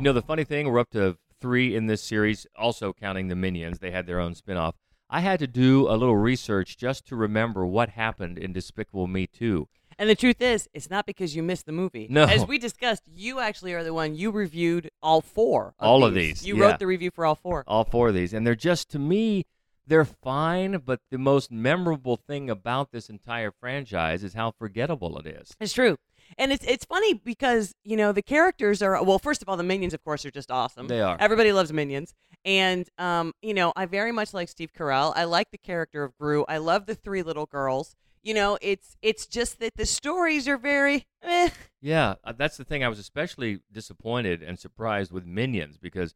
You 0.00 0.04
know, 0.04 0.14
the 0.14 0.22
funny 0.22 0.44
thing, 0.44 0.66
we're 0.72 0.78
up 0.78 0.88
to 0.92 1.18
three 1.42 1.76
in 1.76 1.84
this 1.86 2.02
series, 2.02 2.46
also 2.56 2.94
counting 2.94 3.28
the 3.28 3.36
Minions. 3.36 3.80
They 3.80 3.90
had 3.90 4.06
their 4.06 4.18
own 4.18 4.34
spin 4.34 4.56
off. 4.56 4.74
I 5.10 5.20
had 5.20 5.38
to 5.40 5.46
do 5.46 5.86
a 5.90 5.92
little 5.92 6.16
research 6.16 6.78
just 6.78 7.04
to 7.08 7.16
remember 7.16 7.66
what 7.66 7.90
happened 7.90 8.38
in 8.38 8.54
Despicable 8.54 9.06
Me 9.06 9.26
2. 9.26 9.68
And 9.98 10.08
the 10.08 10.14
truth 10.14 10.40
is, 10.40 10.70
it's 10.72 10.88
not 10.88 11.04
because 11.04 11.36
you 11.36 11.42
missed 11.42 11.66
the 11.66 11.72
movie. 11.72 12.06
No. 12.08 12.24
As 12.24 12.46
we 12.46 12.56
discussed, 12.56 13.02
you 13.14 13.40
actually 13.40 13.74
are 13.74 13.84
the 13.84 13.92
one 13.92 14.14
you 14.14 14.30
reviewed 14.30 14.88
all 15.02 15.20
four. 15.20 15.74
Of 15.78 15.86
All 15.86 16.02
of 16.02 16.14
these. 16.14 16.40
these, 16.40 16.48
You 16.48 16.56
yeah. 16.56 16.64
wrote 16.64 16.78
the 16.78 16.86
review 16.86 17.10
for 17.14 17.26
all 17.26 17.34
four. 17.34 17.62
all 17.66 17.84
four 17.84 18.08
of 18.08 18.14
these, 18.14 18.32
and 18.32 18.46
they're 18.46 18.54
just 18.54 18.88
to 18.92 18.98
me, 18.98 19.44
they're 19.86 20.06
fine, 20.06 20.80
but 20.82 21.00
the 21.10 21.18
most 21.18 21.52
memorable 21.52 22.16
thing 22.16 22.48
about 22.48 22.90
this 22.90 23.10
entire 23.10 23.50
franchise 23.50 24.24
is 24.24 24.32
how 24.32 24.52
forgettable 24.52 25.18
it 25.18 25.26
is. 25.26 25.54
It's 25.60 25.74
true. 25.74 25.98
And 26.38 26.52
it's 26.52 26.64
it's 26.64 26.84
funny 26.84 27.14
because, 27.14 27.74
you 27.84 27.96
know, 27.96 28.12
the 28.12 28.22
characters 28.22 28.82
are 28.82 29.02
well, 29.02 29.18
first 29.18 29.42
of 29.42 29.48
all, 29.48 29.56
the 29.56 29.62
minions 29.62 29.94
of 29.94 30.02
course 30.04 30.24
are 30.24 30.30
just 30.30 30.50
awesome. 30.50 30.88
They 30.88 31.00
are. 31.00 31.16
Everybody 31.18 31.52
loves 31.52 31.72
minions. 31.72 32.14
And 32.44 32.88
um, 32.98 33.32
you 33.42 33.54
know, 33.54 33.72
I 33.76 33.86
very 33.86 34.12
much 34.12 34.32
like 34.32 34.48
Steve 34.48 34.72
Carell. 34.72 35.12
I 35.14 35.24
like 35.24 35.50
the 35.50 35.58
character 35.58 36.04
of 36.04 36.16
Gru. 36.16 36.44
I 36.48 36.58
love 36.58 36.86
the 36.86 36.94
three 36.94 37.22
little 37.22 37.46
girls. 37.46 37.94
You 38.22 38.34
know, 38.34 38.58
it's 38.60 38.96
it's 39.02 39.26
just 39.26 39.60
that 39.60 39.74
the 39.76 39.86
stories 39.86 40.46
are 40.46 40.58
very 40.58 41.06
eh. 41.22 41.50
Yeah, 41.80 42.14
uh, 42.24 42.32
that's 42.36 42.56
the 42.56 42.64
thing. 42.64 42.84
I 42.84 42.88
was 42.88 42.98
especially 42.98 43.60
disappointed 43.72 44.42
and 44.42 44.58
surprised 44.58 45.10
with 45.12 45.24
Minions 45.24 45.78
because, 45.78 46.14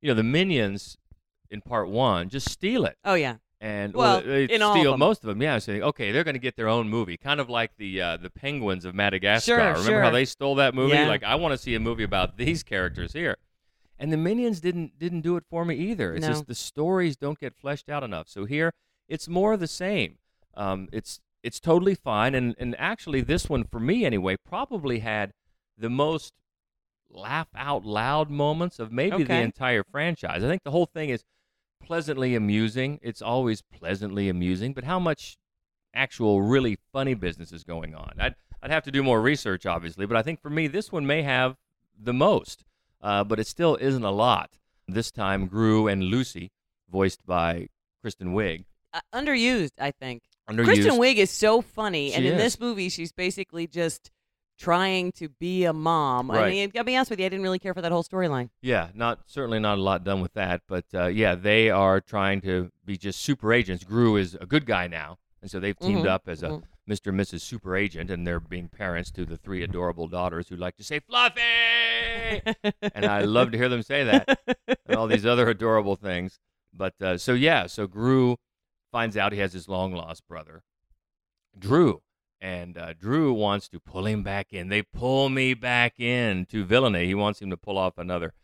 you 0.00 0.08
know, 0.08 0.14
the 0.14 0.22
Minions 0.22 0.96
in 1.50 1.60
part 1.60 1.88
one 1.88 2.28
just 2.28 2.48
steal 2.48 2.84
it. 2.84 2.96
Oh 3.04 3.14
yeah. 3.14 3.36
And 3.64 3.94
Well, 3.94 4.20
they 4.20 4.44
in 4.44 4.60
of 4.60 4.72
steal 4.76 4.90
them. 4.90 5.00
most 5.00 5.24
of 5.24 5.28
them. 5.28 5.40
Yeah, 5.40 5.52
I 5.52 5.54
was 5.54 5.64
saying 5.64 5.82
okay, 5.82 6.12
they're 6.12 6.22
going 6.22 6.34
to 6.34 6.38
get 6.40 6.54
their 6.54 6.68
own 6.68 6.86
movie, 6.90 7.16
kind 7.16 7.40
of 7.40 7.48
like 7.48 7.70
the 7.78 7.98
uh, 7.98 8.16
the 8.18 8.28
Penguins 8.28 8.84
of 8.84 8.94
Madagascar. 8.94 9.52
Sure, 9.56 9.58
Remember 9.68 9.82
sure. 9.84 10.02
how 10.02 10.10
they 10.10 10.26
stole 10.26 10.54
that 10.56 10.74
movie? 10.74 10.92
Yeah. 10.92 11.08
Like 11.08 11.22
I 11.24 11.34
want 11.36 11.52
to 11.52 11.58
see 11.58 11.74
a 11.74 11.80
movie 11.80 12.02
about 12.04 12.36
these 12.36 12.62
characters 12.62 13.14
here. 13.14 13.36
And 13.98 14.12
the 14.12 14.18
Minions 14.18 14.60
didn't 14.60 14.98
didn't 14.98 15.22
do 15.22 15.36
it 15.38 15.44
for 15.48 15.64
me 15.64 15.76
either. 15.76 16.12
It's 16.14 16.26
No. 16.26 16.32
just 16.32 16.46
the 16.46 16.54
stories 16.54 17.16
don't 17.16 17.38
get 17.40 17.54
fleshed 17.56 17.88
out 17.88 18.02
enough. 18.04 18.28
So 18.28 18.44
here, 18.44 18.70
it's 19.08 19.28
more 19.28 19.54
of 19.54 19.60
the 19.60 19.66
same. 19.66 20.18
Um, 20.54 20.88
it's 20.92 21.20
it's 21.42 21.58
totally 21.58 21.94
fine, 21.94 22.34
and 22.34 22.54
and 22.58 22.76
actually, 22.78 23.22
this 23.22 23.48
one 23.48 23.64
for 23.64 23.80
me 23.80 24.04
anyway 24.04 24.36
probably 24.46 24.98
had 24.98 25.32
the 25.78 25.88
most 25.88 26.34
laugh 27.08 27.48
out 27.56 27.86
loud 27.86 28.28
moments 28.28 28.78
of 28.78 28.92
maybe 28.92 29.22
the 29.24 29.40
entire 29.40 29.84
franchise. 29.84 30.44
I 30.44 30.48
think 30.48 30.64
the 30.64 30.70
whole 30.70 30.86
thing 30.86 31.08
is 31.08 31.22
pleasantly 31.82 32.34
amusing. 32.34 32.98
It's 33.02 33.22
always 33.22 33.62
pleasantly 33.62 34.28
amusing, 34.28 34.72
but 34.72 34.84
how 34.84 34.98
much 34.98 35.36
actual 35.94 36.42
really 36.42 36.78
funny 36.92 37.14
business 37.14 37.52
is 37.52 37.64
going 37.64 37.94
on? 37.94 38.14
I'd 38.18 38.34
I'd 38.62 38.70
have 38.70 38.84
to 38.84 38.90
do 38.90 39.02
more 39.02 39.20
research, 39.20 39.66
obviously, 39.66 40.06
but 40.06 40.16
I 40.16 40.22
think 40.22 40.40
for 40.40 40.50
me 40.50 40.66
this 40.66 40.90
one 40.90 41.06
may 41.06 41.22
have 41.22 41.56
the 41.98 42.14
most, 42.14 42.64
uh, 43.02 43.22
but 43.22 43.38
it 43.38 43.46
still 43.46 43.76
isn't 43.76 44.04
a 44.04 44.10
lot. 44.10 44.52
This 44.88 45.10
time, 45.10 45.46
Gru 45.46 45.86
and 45.88 46.02
Lucy, 46.04 46.50
voiced 46.90 47.24
by 47.26 47.68
Kristen 48.02 48.34
Wiig, 48.34 48.64
Uh, 48.92 49.00
underused, 49.14 49.72
I 49.78 49.90
think. 49.90 50.22
Underused. 50.48 50.64
Kristen 50.64 50.94
Wiig 50.94 51.16
is 51.16 51.30
so 51.30 51.60
funny, 51.62 52.12
and 52.12 52.22
She 52.22 52.28
in 52.28 52.34
is. 52.34 52.40
this 52.42 52.60
movie, 52.60 52.88
she's 52.90 53.12
basically 53.12 53.66
just 53.66 54.10
trying 54.58 55.12
to 55.12 55.28
be 55.28 55.64
a 55.64 55.72
mom. 55.72 56.30
I 56.30 56.34
Right. 56.34 56.50
mean, 56.50 56.72
I'll 56.76 56.84
be 56.84 56.96
honest 56.96 57.10
with 57.10 57.20
you, 57.20 57.26
I 57.26 57.28
didn't 57.28 57.42
really 57.42 57.58
care 57.58 57.74
for 57.74 57.82
that 57.82 57.92
whole 57.92 58.04
storyline. 58.04 58.50
Yeah, 58.62 58.88
not 58.94 59.20
certainly 59.26 59.58
not 59.60 59.78
a 59.78 59.82
lot 59.82 60.04
done 60.04 60.20
with 60.20 60.32
that, 60.34 60.62
but 60.68 60.84
uh, 60.94 61.06
yeah, 61.06 61.34
they 61.34 61.70
are 61.70 62.00
trying 62.00 62.40
to 62.42 62.70
be 62.84 62.96
just 62.96 63.20
super 63.20 63.52
agents. 63.52 63.84
Gru 63.84 64.16
is 64.16 64.34
a 64.40 64.46
good 64.46 64.64
guy 64.66 64.86
now, 64.86 65.18
and 65.42 65.50
so 65.50 65.58
they've 65.60 65.78
teamed 65.78 66.04
Mhm, 66.04 66.08
up 66.08 66.28
as 66.28 66.42
a 66.42 66.48
mhm. 66.50 66.62
Mr. 66.88 67.06
and 67.08 67.18
Mrs. 67.20 67.40
Super 67.40 67.76
Agent, 67.76 68.10
and 68.10 68.26
they're 68.26 68.38
being 68.40 68.68
parents 68.68 69.10
to 69.12 69.24
the 69.24 69.36
three 69.38 69.62
adorable 69.62 70.06
daughters 70.06 70.48
who 70.50 70.56
like 70.56 70.76
to 70.76 70.84
say 70.84 71.00
"fluffy," 71.00 71.40
and 72.94 73.06
I 73.06 73.22
love 73.22 73.50
to 73.52 73.58
hear 73.58 73.68
them 73.70 73.82
say 73.82 74.04
that, 74.04 74.38
and 74.86 74.94
all 74.96 75.06
these 75.06 75.24
other 75.26 75.48
adorable 75.48 75.96
things. 75.96 76.38
But 76.72 76.94
uh, 77.00 77.16
so 77.18 77.32
yeah, 77.34 77.66
so 77.66 77.86
Gru 77.86 78.36
finds 78.92 79.16
out 79.16 79.32
he 79.32 79.38
has 79.40 79.52
his 79.54 79.68
long 79.68 79.92
lost 79.92 80.26
brother, 80.28 80.62
Drew, 81.58 82.02
and 82.44 82.76
uh, 82.76 82.92
Drew 82.92 83.32
wants 83.32 83.68
to 83.70 83.80
pull 83.80 84.06
him 84.06 84.22
back 84.22 84.52
in. 84.52 84.68
They 84.68 84.82
pull 84.82 85.30
me 85.30 85.54
back 85.54 85.98
in 85.98 86.44
to 86.50 86.62
villainy. 86.62 87.06
He 87.06 87.14
wants 87.14 87.40
him 87.40 87.48
to 87.48 87.56
pull 87.56 87.78
off 87.78 87.96
another 87.96 88.34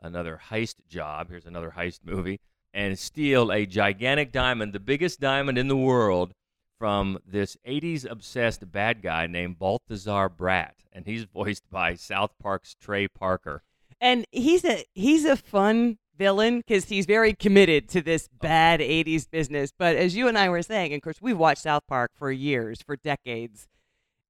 another 0.00 0.40
heist 0.50 0.74
job. 0.88 1.30
Here's 1.30 1.46
another 1.46 1.74
heist 1.76 2.00
movie 2.04 2.40
and 2.74 2.98
steal 2.98 3.52
a 3.52 3.64
gigantic 3.64 4.32
diamond, 4.32 4.72
the 4.72 4.80
biggest 4.80 5.20
diamond 5.20 5.56
in 5.56 5.68
the 5.68 5.76
world, 5.76 6.34
from 6.80 7.16
this 7.24 7.56
80s 7.64 8.10
obsessed 8.10 8.70
bad 8.72 9.00
guy 9.00 9.28
named 9.28 9.60
Balthazar 9.60 10.28
Bratt, 10.28 10.84
and 10.92 11.06
he's 11.06 11.22
voiced 11.22 11.70
by 11.70 11.94
South 11.94 12.32
Park's 12.42 12.74
Trey 12.74 13.06
Parker. 13.06 13.62
And 14.00 14.26
he's 14.32 14.64
a 14.64 14.84
he's 14.94 15.24
a 15.24 15.36
fun 15.36 15.98
villain 16.16 16.58
because 16.58 16.86
he's 16.86 17.06
very 17.06 17.34
committed 17.34 17.88
to 17.90 18.02
this 18.02 18.28
bad 18.28 18.80
'80s 18.80 19.30
business. 19.30 19.72
But 19.76 19.96
as 19.96 20.16
you 20.16 20.28
and 20.28 20.38
I 20.38 20.48
were 20.48 20.62
saying, 20.62 20.92
and 20.92 21.00
of 21.00 21.02
course, 21.02 21.20
we've 21.20 21.38
watched 21.38 21.62
South 21.62 21.86
Park 21.86 22.12
for 22.14 22.30
years, 22.30 22.82
for 22.82 22.96
decades. 22.96 23.68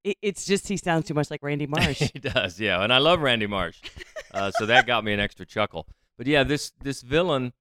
It, 0.03 0.17
it's 0.21 0.45
just 0.45 0.69
he 0.69 0.77
sounds 0.77 1.07
too 1.07 1.15
much 1.15 1.31
like 1.31 1.43
Randy 1.43 1.67
Marsh. 1.67 1.99
he 2.13 2.19
does, 2.19 2.61
yeah. 2.61 2.83
And 2.83 2.93
I 2.93 2.99
love 2.99 3.21
Randy 3.21 3.47
Marsh, 3.47 3.81
uh, 4.33 4.51
so 4.53 4.67
that 4.67 4.87
got 4.87 5.05
me 5.05 5.13
an 5.13 5.21
extra 5.21 5.47
chuckle. 5.47 5.87
But 6.17 6.27
yeah, 6.27 6.45
this 6.45 6.73
this 6.83 7.03
villain 7.03 7.53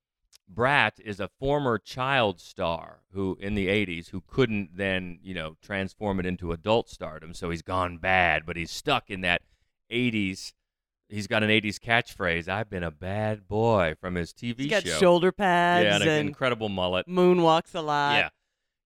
Bratt 0.54 1.00
is 1.00 1.20
a 1.20 1.30
former 1.40 1.78
child 1.78 2.40
star 2.40 3.02
who 3.14 3.38
in 3.40 3.56
the 3.56 3.68
80s 3.68 4.10
who 4.10 4.22
couldn't 4.28 4.76
then 4.76 5.20
you 5.24 5.34
know 5.34 5.56
transform 5.62 6.20
it 6.20 6.26
into 6.26 6.52
adult 6.52 6.90
stardom. 6.90 7.34
So 7.34 7.50
he's 7.50 7.62
gone 7.62 7.98
bad, 7.98 8.46
but 8.46 8.56
he's 8.56 8.72
stuck 8.72 9.10
in 9.10 9.22
that 9.22 9.42
80s. 9.92 10.54
He's 11.14 11.28
got 11.28 11.44
an 11.44 11.50
80s 11.50 11.80
catchphrase. 11.80 12.48
I've 12.48 12.70
been 12.70 12.84
a 12.84 12.90
bad 12.92 13.48
boy 13.48 13.94
from 14.02 14.16
his 14.16 14.34
TV 14.34 14.58
show. 14.58 14.64
He's 14.64 14.70
got 14.72 14.84
show. 14.84 14.98
shoulder 14.98 15.32
pads 15.32 15.86
yeah, 15.86 15.96
and 15.96 16.04
an 16.04 16.10
and 16.10 16.28
incredible 16.30 16.70
mullet. 16.70 17.08
moonwalks 17.08 17.76
a 17.76 17.82
lot. 17.82 18.16
Yeah, 18.18 18.30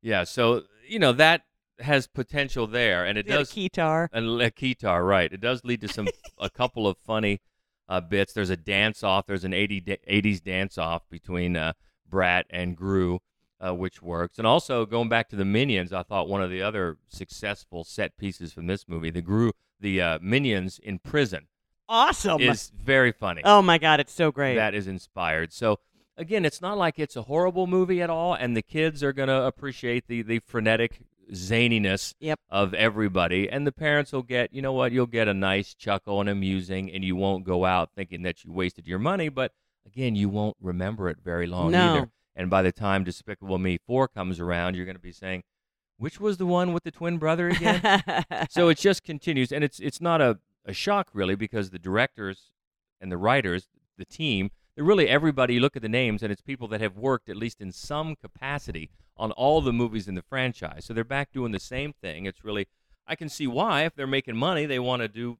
yeah. 0.01 0.23
So 0.25 0.63
you 0.87 0.99
know 0.99 1.13
that 1.13 1.43
has 1.79 2.07
potential 2.07 2.67
there, 2.67 3.05
and 3.05 3.17
it 3.17 3.27
He's 3.27 3.35
a 3.35 3.37
does 3.37 3.51
keytar. 3.51 4.09
a, 4.11 4.19
a 4.19 4.51
keytar, 4.51 5.07
right? 5.07 5.31
It 5.31 5.39
does 5.39 5.63
lead 5.63 5.79
to 5.81 5.87
some 5.87 6.07
a 6.37 6.49
couple 6.49 6.85
of 6.85 6.97
funny 6.97 7.39
uh, 7.87 8.01
bits. 8.01 8.33
There's 8.33 8.49
a 8.49 8.57
dance 8.57 9.03
off. 9.03 9.25
There's 9.25 9.45
an 9.45 9.53
80 9.53 9.79
da- 9.81 10.01
80s 10.09 10.43
dance 10.43 10.77
off 10.77 11.07
between 11.09 11.55
uh, 11.55 11.73
Bratt 12.11 12.43
and 12.49 12.75
Gru, 12.75 13.19
uh, 13.65 13.73
which 13.73 14.01
works. 14.01 14.37
And 14.37 14.45
also 14.47 14.85
going 14.85 15.07
back 15.09 15.29
to 15.29 15.35
the 15.35 15.45
Minions, 15.45 15.93
I 15.93 16.03
thought 16.03 16.27
one 16.27 16.41
of 16.41 16.49
the 16.49 16.61
other 16.61 16.97
successful 17.07 17.83
set 17.83 18.17
pieces 18.17 18.53
from 18.53 18.67
this 18.67 18.85
movie, 18.87 19.11
the 19.11 19.21
Gru, 19.21 19.51
the 19.79 20.01
uh, 20.01 20.19
Minions 20.21 20.79
in 20.79 20.99
prison, 20.99 21.47
Awesome. 21.89 22.41
is 22.41 22.71
very 22.83 23.11
funny. 23.11 23.41
oh 23.45 23.61
my 23.61 23.77
God, 23.77 23.99
it's 23.99 24.13
so 24.13 24.31
great. 24.31 24.55
That 24.55 24.73
is 24.73 24.87
inspired. 24.87 25.53
So 25.53 25.79
again, 26.17 26.45
it's 26.45 26.61
not 26.61 26.77
like 26.77 26.99
it's 26.99 27.15
a 27.15 27.23
horrible 27.23 27.67
movie 27.67 28.01
at 28.01 28.09
all, 28.09 28.33
and 28.33 28.55
the 28.57 28.61
kids 28.61 29.03
are 29.03 29.13
going 29.13 29.29
to 29.29 29.43
appreciate 29.43 30.07
the 30.07 30.21
the 30.21 30.39
frenetic 30.39 30.99
zaniness 31.33 32.13
Yep. 32.19 32.39
of 32.49 32.73
everybody, 32.73 33.49
and 33.49 33.67
the 33.67 33.71
parents 33.71 34.11
will 34.13 34.23
get, 34.23 34.53
you 34.53 34.61
know 34.61 34.71
what, 34.73 34.91
you'll 34.93 35.05
get 35.07 35.27
a 35.27 35.33
nice 35.33 35.73
chuckle 35.73 36.21
and 36.21 36.29
amusing, 36.29 36.89
and 36.91 37.03
you 37.03 37.15
won't 37.15 37.43
go 37.43 37.65
out 37.65 37.89
thinking 37.95 38.21
that 38.23 38.43
you 38.45 38.51
wasted 38.51 38.87
your 38.87 38.99
money, 38.99 39.27
but 39.29 39.51
again, 39.85 40.15
you 40.15 40.29
won't 40.29 40.55
remember 40.61 41.09
it 41.09 41.17
very 41.23 41.45
long 41.47 41.71
No. 41.71 41.95
either. 41.95 42.09
And 42.35 42.49
by 42.49 42.61
the 42.61 42.71
time 42.71 43.03
Despicable 43.03 43.57
Me 43.57 43.77
Four 43.85 44.07
comes 44.07 44.39
around, 44.39 44.75
you're 44.75 44.85
going 44.85 44.95
to 44.95 45.01
be 45.01 45.11
saying, 45.11 45.43
which 45.97 46.19
was 46.19 46.37
the 46.37 46.45
one 46.45 46.71
with 46.71 46.83
the 46.83 46.91
twin 46.91 47.17
brother 47.17 47.49
again? 47.49 47.81
so 48.49 48.69
it 48.69 48.77
just 48.77 49.03
continues, 49.03 49.51
and 49.51 49.63
it's 49.63 49.79
it's 49.79 49.99
not 49.99 50.21
a, 50.21 50.37
a 50.67 50.73
shock 50.73 51.07
really 51.13 51.35
because 51.35 51.69
the 51.69 51.79
directors 51.79 52.51
and 53.01 53.11
the 53.11 53.17
writers, 53.17 53.67
the 53.97 54.05
team, 54.05 54.51
really 54.75 55.07
everybody. 55.07 55.55
You 55.55 55.61
look 55.61 55.75
at 55.75 55.81
the 55.81 55.89
names, 55.89 56.21
and 56.21 56.31
it's 56.31 56.41
people 56.41 56.67
that 56.67 56.81
have 56.81 56.97
worked 56.97 57.29
at 57.29 57.37
least 57.37 57.61
in 57.61 57.71
some 57.71 58.15
capacity 58.15 58.91
on 59.15 59.31
all 59.31 59.61
the 59.61 59.73
movies 59.73 60.07
in 60.07 60.15
the 60.15 60.21
franchise. 60.21 60.85
So 60.85 60.93
they're 60.93 61.03
back 61.03 61.31
doing 61.31 61.51
the 61.51 61.59
same 61.59 61.93
thing. 61.93 62.25
It's 62.25 62.43
really 62.43 62.67
I 63.07 63.15
can 63.15 63.29
see 63.29 63.47
why 63.47 63.83
if 63.83 63.95
they're 63.95 64.05
making 64.05 64.35
money, 64.35 64.65
they 64.65 64.79
want 64.79 65.01
to 65.01 65.07
do 65.07 65.37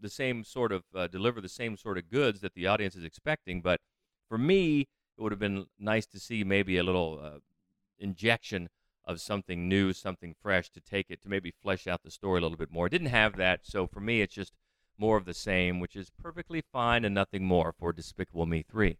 the 0.00 0.08
same 0.08 0.42
sort 0.42 0.72
of 0.72 0.84
uh, 0.94 1.06
deliver 1.06 1.40
the 1.40 1.48
same 1.48 1.76
sort 1.76 1.98
of 1.98 2.10
goods 2.10 2.40
that 2.40 2.54
the 2.54 2.66
audience 2.66 2.96
is 2.96 3.04
expecting. 3.04 3.60
But 3.60 3.80
for 4.28 4.38
me, 4.38 4.88
it 5.18 5.22
would 5.22 5.32
have 5.32 5.38
been 5.38 5.66
nice 5.78 6.06
to 6.06 6.18
see 6.18 6.42
maybe 6.42 6.78
a 6.78 6.82
little 6.82 7.20
uh, 7.22 7.38
injection 7.98 8.70
of 9.04 9.20
something 9.20 9.68
new, 9.68 9.92
something 9.92 10.34
fresh 10.40 10.70
to 10.70 10.80
take 10.80 11.10
it 11.10 11.20
to 11.22 11.28
maybe 11.28 11.52
flesh 11.62 11.86
out 11.86 12.02
the 12.02 12.10
story 12.10 12.38
a 12.38 12.42
little 12.42 12.56
bit 12.56 12.72
more. 12.72 12.86
It 12.86 12.90
didn't 12.90 13.08
have 13.08 13.36
that, 13.36 13.60
so 13.64 13.86
for 13.86 14.00
me, 14.00 14.22
it's 14.22 14.34
just 14.34 14.54
more 15.00 15.16
of 15.16 15.24
the 15.24 15.34
same, 15.34 15.80
which 15.80 15.96
is 15.96 16.10
perfectly 16.22 16.62
fine 16.72 17.04
and 17.04 17.14
nothing 17.14 17.44
more 17.44 17.72
for 17.78 17.92
Despicable 17.92 18.46
Me 18.46 18.62
3. 18.62 18.98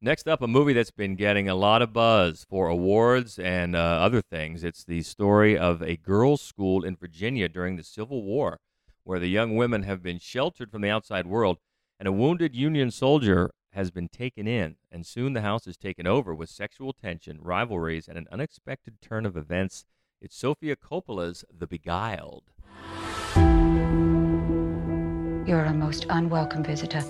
Next 0.00 0.28
up, 0.28 0.42
a 0.42 0.46
movie 0.46 0.74
that's 0.74 0.92
been 0.92 1.16
getting 1.16 1.48
a 1.48 1.56
lot 1.56 1.82
of 1.82 1.92
buzz 1.92 2.46
for 2.48 2.68
awards 2.68 3.38
and 3.38 3.74
uh, 3.74 3.78
other 3.78 4.22
things. 4.22 4.62
It's 4.62 4.84
the 4.84 5.02
story 5.02 5.58
of 5.58 5.82
a 5.82 5.96
girls' 5.96 6.42
school 6.42 6.84
in 6.84 6.94
Virginia 6.94 7.48
during 7.48 7.76
the 7.76 7.82
Civil 7.82 8.22
War, 8.22 8.60
where 9.02 9.18
the 9.18 9.26
young 9.26 9.56
women 9.56 9.82
have 9.82 10.00
been 10.02 10.20
sheltered 10.20 10.70
from 10.70 10.82
the 10.82 10.90
outside 10.90 11.26
world, 11.26 11.58
and 11.98 12.06
a 12.06 12.12
wounded 12.12 12.54
Union 12.54 12.92
soldier 12.92 13.50
has 13.72 13.90
been 13.90 14.08
taken 14.08 14.46
in, 14.46 14.76
and 14.92 15.04
soon 15.04 15.32
the 15.32 15.40
house 15.40 15.66
is 15.66 15.76
taken 15.76 16.06
over 16.06 16.32
with 16.34 16.48
sexual 16.48 16.92
tension, 16.92 17.38
rivalries, 17.40 18.06
and 18.06 18.16
an 18.16 18.28
unexpected 18.30 19.00
turn 19.02 19.26
of 19.26 19.36
events. 19.36 19.84
It's 20.20 20.36
Sofia 20.36 20.76
Coppola's 20.76 21.44
The 21.52 21.66
Beguiled. 21.66 22.52
You're 25.48 25.64
a 25.64 25.72
most 25.72 26.04
unwelcome 26.10 26.62
visitor, 26.62 27.02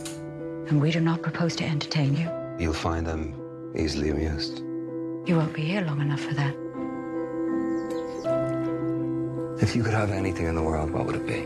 and 0.69 0.81
we 0.81 0.93
do 0.93 1.01
not 1.01 1.23
propose 1.23 1.57
to 1.57 1.65
entertain 1.65 2.17
you. 2.17 2.31
You'll 2.57 2.73
find 2.73 3.05
them 3.05 3.35
easily 3.77 4.11
amused. 4.11 4.61
You 5.27 5.35
won't 5.35 5.53
be 5.53 5.63
here 5.63 5.81
long 5.81 6.01
enough 6.01 6.21
for 6.21 6.35
that. 6.35 6.55
If 9.61 9.75
you 9.75 9.83
could 9.83 9.93
have 9.93 10.13
anything 10.13 10.47
in 10.47 10.55
the 10.55 10.63
world, 10.63 10.93
what 10.93 11.07
would 11.07 11.17
it 11.17 11.27
be? 11.27 11.43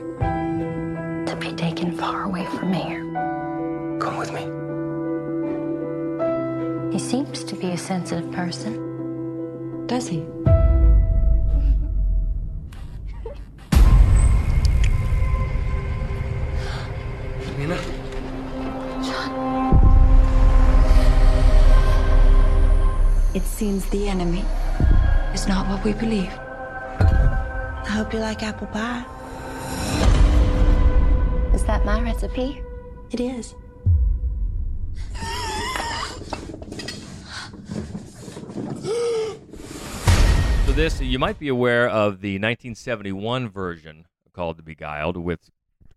To 1.30 1.36
be 1.40 1.54
taken 1.54 1.96
far 1.96 2.24
away 2.24 2.44
from 2.44 2.74
here. 2.74 3.00
Come 3.98 4.18
with 4.18 4.30
me. 4.34 4.42
He 6.92 6.98
seems 6.98 7.42
to 7.44 7.56
be 7.56 7.70
a 7.70 7.78
sensitive 7.78 8.30
person. 8.32 9.86
does 9.86 10.08
he? 10.08 10.26
Nina? 17.62 17.78
It 23.34 23.42
seems 23.44 23.88
the 23.90 24.08
enemy 24.08 24.44
is 25.32 25.46
not 25.46 25.68
what 25.68 25.84
we 25.84 25.92
believe. 25.92 26.32
I 26.98 27.84
hope 27.88 28.12
you 28.12 28.18
like 28.18 28.42
apple 28.42 28.66
pie. 28.66 29.04
Is 31.54 31.62
that 31.64 31.84
my 31.84 32.00
recipe? 32.02 32.60
It 33.12 33.20
is. 33.20 33.54
So 40.66 40.72
this, 40.72 41.00
you 41.00 41.20
might 41.20 41.38
be 41.38 41.46
aware 41.46 41.88
of 41.88 42.22
the 42.22 42.34
1971 42.40 43.48
version 43.48 44.06
called 44.32 44.56
The 44.56 44.64
Beguiled 44.64 45.16
with 45.16 45.48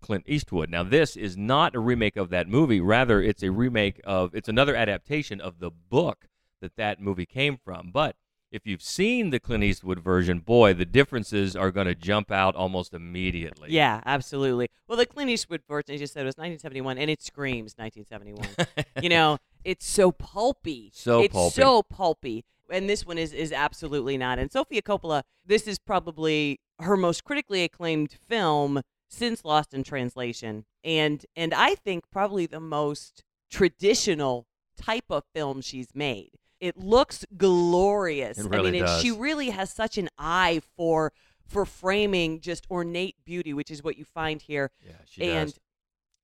Clint 0.05 0.25
Eastwood. 0.27 0.69
Now, 0.69 0.83
this 0.83 1.15
is 1.15 1.35
not 1.35 1.73
a 1.73 1.79
remake 1.79 2.15
of 2.15 2.29
that 2.29 2.47
movie. 2.47 2.79
Rather, 2.79 3.23
it's 3.23 3.41
a 3.41 3.49
remake 3.49 3.99
of, 4.03 4.35
it's 4.35 4.47
another 4.47 4.75
adaptation 4.75 5.41
of 5.41 5.57
the 5.57 5.71
book 5.71 6.27
that 6.61 6.75
that 6.75 7.01
movie 7.01 7.25
came 7.25 7.57
from. 7.57 7.89
But 7.91 8.15
if 8.51 8.67
you've 8.67 8.83
seen 8.83 9.31
the 9.31 9.39
Clint 9.39 9.63
Eastwood 9.63 9.99
version, 9.99 10.39
boy, 10.41 10.75
the 10.75 10.85
differences 10.85 11.55
are 11.55 11.71
going 11.71 11.87
to 11.87 11.95
jump 11.95 12.31
out 12.31 12.55
almost 12.55 12.93
immediately. 12.93 13.69
Yeah, 13.71 14.01
absolutely. 14.05 14.69
Well, 14.87 14.95
the 14.95 15.07
Clint 15.07 15.31
Eastwood 15.31 15.61
version, 15.67 15.95
as 15.95 16.01
you 16.01 16.07
said, 16.07 16.23
was 16.23 16.35
1971, 16.37 16.99
and 16.99 17.09
it 17.09 17.23
screams 17.23 17.73
1971. 17.75 18.85
you 19.01 19.09
know, 19.09 19.39
it's 19.63 19.87
so 19.87 20.11
pulpy. 20.11 20.91
So 20.93 21.21
it's 21.21 21.33
pulpy. 21.33 21.61
so 21.61 21.81
pulpy. 21.81 22.45
And 22.69 22.87
this 22.87 23.05
one 23.05 23.17
is 23.17 23.33
is 23.33 23.51
absolutely 23.51 24.17
not. 24.17 24.39
And 24.39 24.51
Sofia 24.51 24.81
Coppola, 24.81 25.23
this 25.45 25.67
is 25.67 25.77
probably 25.79 26.59
her 26.79 26.95
most 26.95 27.23
critically 27.23 27.63
acclaimed 27.63 28.11
film 28.11 28.81
since 29.15 29.45
Lost 29.45 29.73
in 29.73 29.83
Translation, 29.83 30.65
and 30.83 31.25
and 31.35 31.53
I 31.53 31.75
think 31.75 32.09
probably 32.11 32.45
the 32.45 32.59
most 32.59 33.23
traditional 33.49 34.47
type 34.77 35.05
of 35.09 35.23
film 35.33 35.61
she's 35.61 35.89
made. 35.93 36.31
It 36.59 36.77
looks 36.77 37.25
glorious. 37.37 38.37
It 38.37 38.45
I 38.45 38.49
really 38.49 38.71
mean, 38.71 38.83
it, 38.83 39.01
she 39.01 39.11
really 39.11 39.49
has 39.49 39.71
such 39.71 39.97
an 39.97 40.09
eye 40.17 40.61
for 40.75 41.13
for 41.47 41.65
framing 41.65 42.41
just 42.41 42.65
ornate 42.69 43.15
beauty, 43.23 43.53
which 43.53 43.71
is 43.71 43.83
what 43.83 43.97
you 43.97 44.05
find 44.05 44.41
here. 44.41 44.71
Yeah, 44.85 44.93
she 45.05 45.23
and 45.23 45.49
does. 45.51 45.59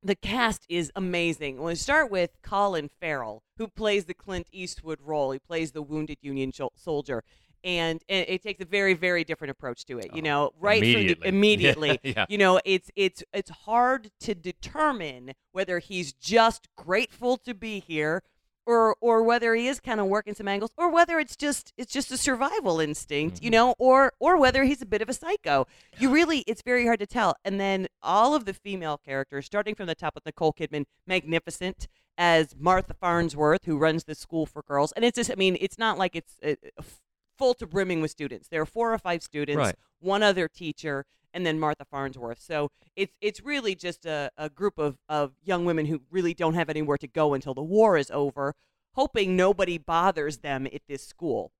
the 0.04 0.16
cast 0.16 0.66
is 0.68 0.92
amazing. 0.96 1.62
We'll 1.62 1.76
start 1.76 2.12
with 2.12 2.32
Colin 2.42 2.90
Farrell, 2.90 3.44
who 3.58 3.68
plays 3.68 4.06
the 4.06 4.14
Clint 4.14 4.48
Eastwood 4.52 5.00
role. 5.02 5.32
He 5.32 5.40
plays 5.40 5.72
the 5.72 5.82
wounded 5.82 6.18
Union 6.22 6.52
soldier. 6.76 7.24
And, 7.64 8.02
it 8.08 8.42
takes 8.42 8.62
a 8.62 8.66
very, 8.66 8.94
very 8.94 9.24
different 9.24 9.52
approach 9.52 9.86
to 9.86 10.00
it. 10.00 10.14
You 10.16 10.22
know, 10.22 10.52
right 10.60 10.80
from 10.80 10.90
immediately. 10.90 11.22
the 11.24 11.28
immediately. 11.30 12.00
Yeah. 12.04 12.26
You 12.30 12.38
know, 12.38 12.60
it's 12.66 12.90
it's 12.96 13.24
it's 13.34 13.50
hard 13.52 14.12
to 14.22 14.34
determine 14.36 15.34
whether 15.52 15.80
he's 15.80 16.14
just 16.14 16.68
grateful 16.76 17.38
to 17.38 17.54
be 17.54 17.80
here 17.80 18.24
or 18.66 18.96
or 19.02 19.24
whether 19.24 19.56
he 19.56 19.68
is 19.68 19.80
kind 19.80 20.00
of 20.00 20.06
working 20.08 20.34
some 20.36 20.48
angles 20.48 20.72
or 20.78 20.92
whether 20.92 21.20
it's 21.20 21.36
just 21.36 21.74
it's 21.78 21.92
just 21.92 22.12
a 22.12 22.18
survival 22.18 22.80
instinct 22.80 23.42
you 23.42 23.48
Mm-hmm. 23.50 23.54
know 23.54 23.76
or 23.80 24.14
or 24.20 24.38
whether 24.38 24.64
he's 24.66 24.84
a 24.84 24.86
bit 24.86 25.02
of 25.02 25.10
a 25.10 25.14
psycho 25.14 25.66
you 25.98 26.12
really 26.12 26.44
it's 26.46 26.62
very 26.62 26.86
hard 26.86 27.00
to 27.00 27.08
tell 27.08 27.36
and 27.44 27.60
then 27.60 27.88
all 28.04 28.36
of 28.36 28.46
the 28.46 28.54
female 28.54 29.00
characters 29.04 29.48
starting 29.48 29.74
from 29.74 29.88
the 29.88 29.96
top 29.96 30.14
with 30.14 30.26
nicole 30.28 30.54
kidman 30.54 30.86
magnificent 31.08 31.88
as 32.20 32.54
martha 32.56 32.94
farnsworth 32.94 33.66
who 33.66 33.80
runs 33.80 34.04
the 34.04 34.14
school 34.14 34.46
for 34.46 34.62
girls 34.62 34.92
and 34.92 35.04
it's 35.04 35.16
just 35.16 35.32
i 35.32 35.36
mean 35.36 35.58
it's 35.60 35.80
not 35.80 35.98
like 35.98 36.16
it's 36.16 36.38
uh, 36.46 36.54
f- 36.78 37.02
full 37.42 37.54
to 37.56 37.66
brimming 37.66 38.02
with 38.02 38.12
students 38.12 38.48
there 38.50 38.62
are 38.62 38.66
four 38.66 38.94
or 38.94 38.98
five 38.98 39.22
students 39.24 39.58
Right. 39.58 39.76
one 40.00 40.22
other 40.24 40.48
teacher 40.48 41.06
and 41.34 41.46
then 41.46 41.60
Martha 41.60 41.86
Farnsworth. 41.86 42.42
So 42.42 42.70
it's 42.96 43.14
it's 43.22 43.42
really 43.42 43.76
just 43.76 44.06
a, 44.06 44.32
a 44.38 44.50
group 44.50 44.78
of, 44.78 44.98
of 45.08 45.34
young 45.44 45.66
women 45.66 45.86
who 45.86 46.02
really 46.10 46.34
don't 46.34 46.56
have 46.56 46.70
anywhere 46.70 46.98
to 46.98 47.08
go 47.08 47.34
until 47.34 47.54
the 47.54 47.64
war 47.64 47.98
is 47.98 48.12
over, 48.12 48.54
hoping 48.96 49.36
nobody 49.36 49.78
bothers 49.78 50.40
them 50.40 50.68
at 50.68 50.82
this 50.88 51.06
school. 51.06 51.52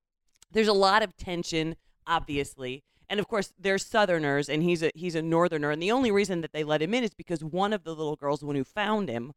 There's 0.50 0.68
a 0.68 0.72
lot 0.74 1.02
of 1.02 1.16
tension, 1.16 1.76
obviously. 2.06 2.84
And 3.08 3.20
of 3.20 3.28
course, 3.28 3.52
they're 3.58 3.78
Southerners, 3.78 4.48
and 4.48 4.62
he's 4.62 4.82
a 4.82 4.90
he's 4.94 5.14
a 5.14 5.22
Northerner. 5.22 5.70
And 5.70 5.82
the 5.82 5.92
only 5.92 6.10
reason 6.10 6.40
that 6.42 6.52
they 6.52 6.64
let 6.64 6.82
him 6.82 6.94
in 6.94 7.04
is 7.04 7.14
because 7.14 7.42
one 7.42 7.72
of 7.72 7.84
the 7.84 7.94
little 7.94 8.16
girls, 8.16 8.40
the 8.40 8.46
one 8.46 8.56
who 8.56 8.64
found 8.64 9.08
him, 9.08 9.32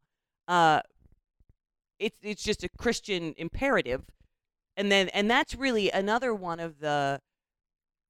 uh, 0.48 0.80
it's 1.98 2.18
it's 2.22 2.42
just 2.42 2.62
a 2.64 2.68
Christian 2.68 3.34
imperative, 3.36 4.02
and 4.76 4.90
then 4.90 5.08
and 5.08 5.30
that's 5.30 5.54
really 5.54 5.90
another 5.90 6.34
one 6.34 6.60
of 6.60 6.80
the 6.80 7.20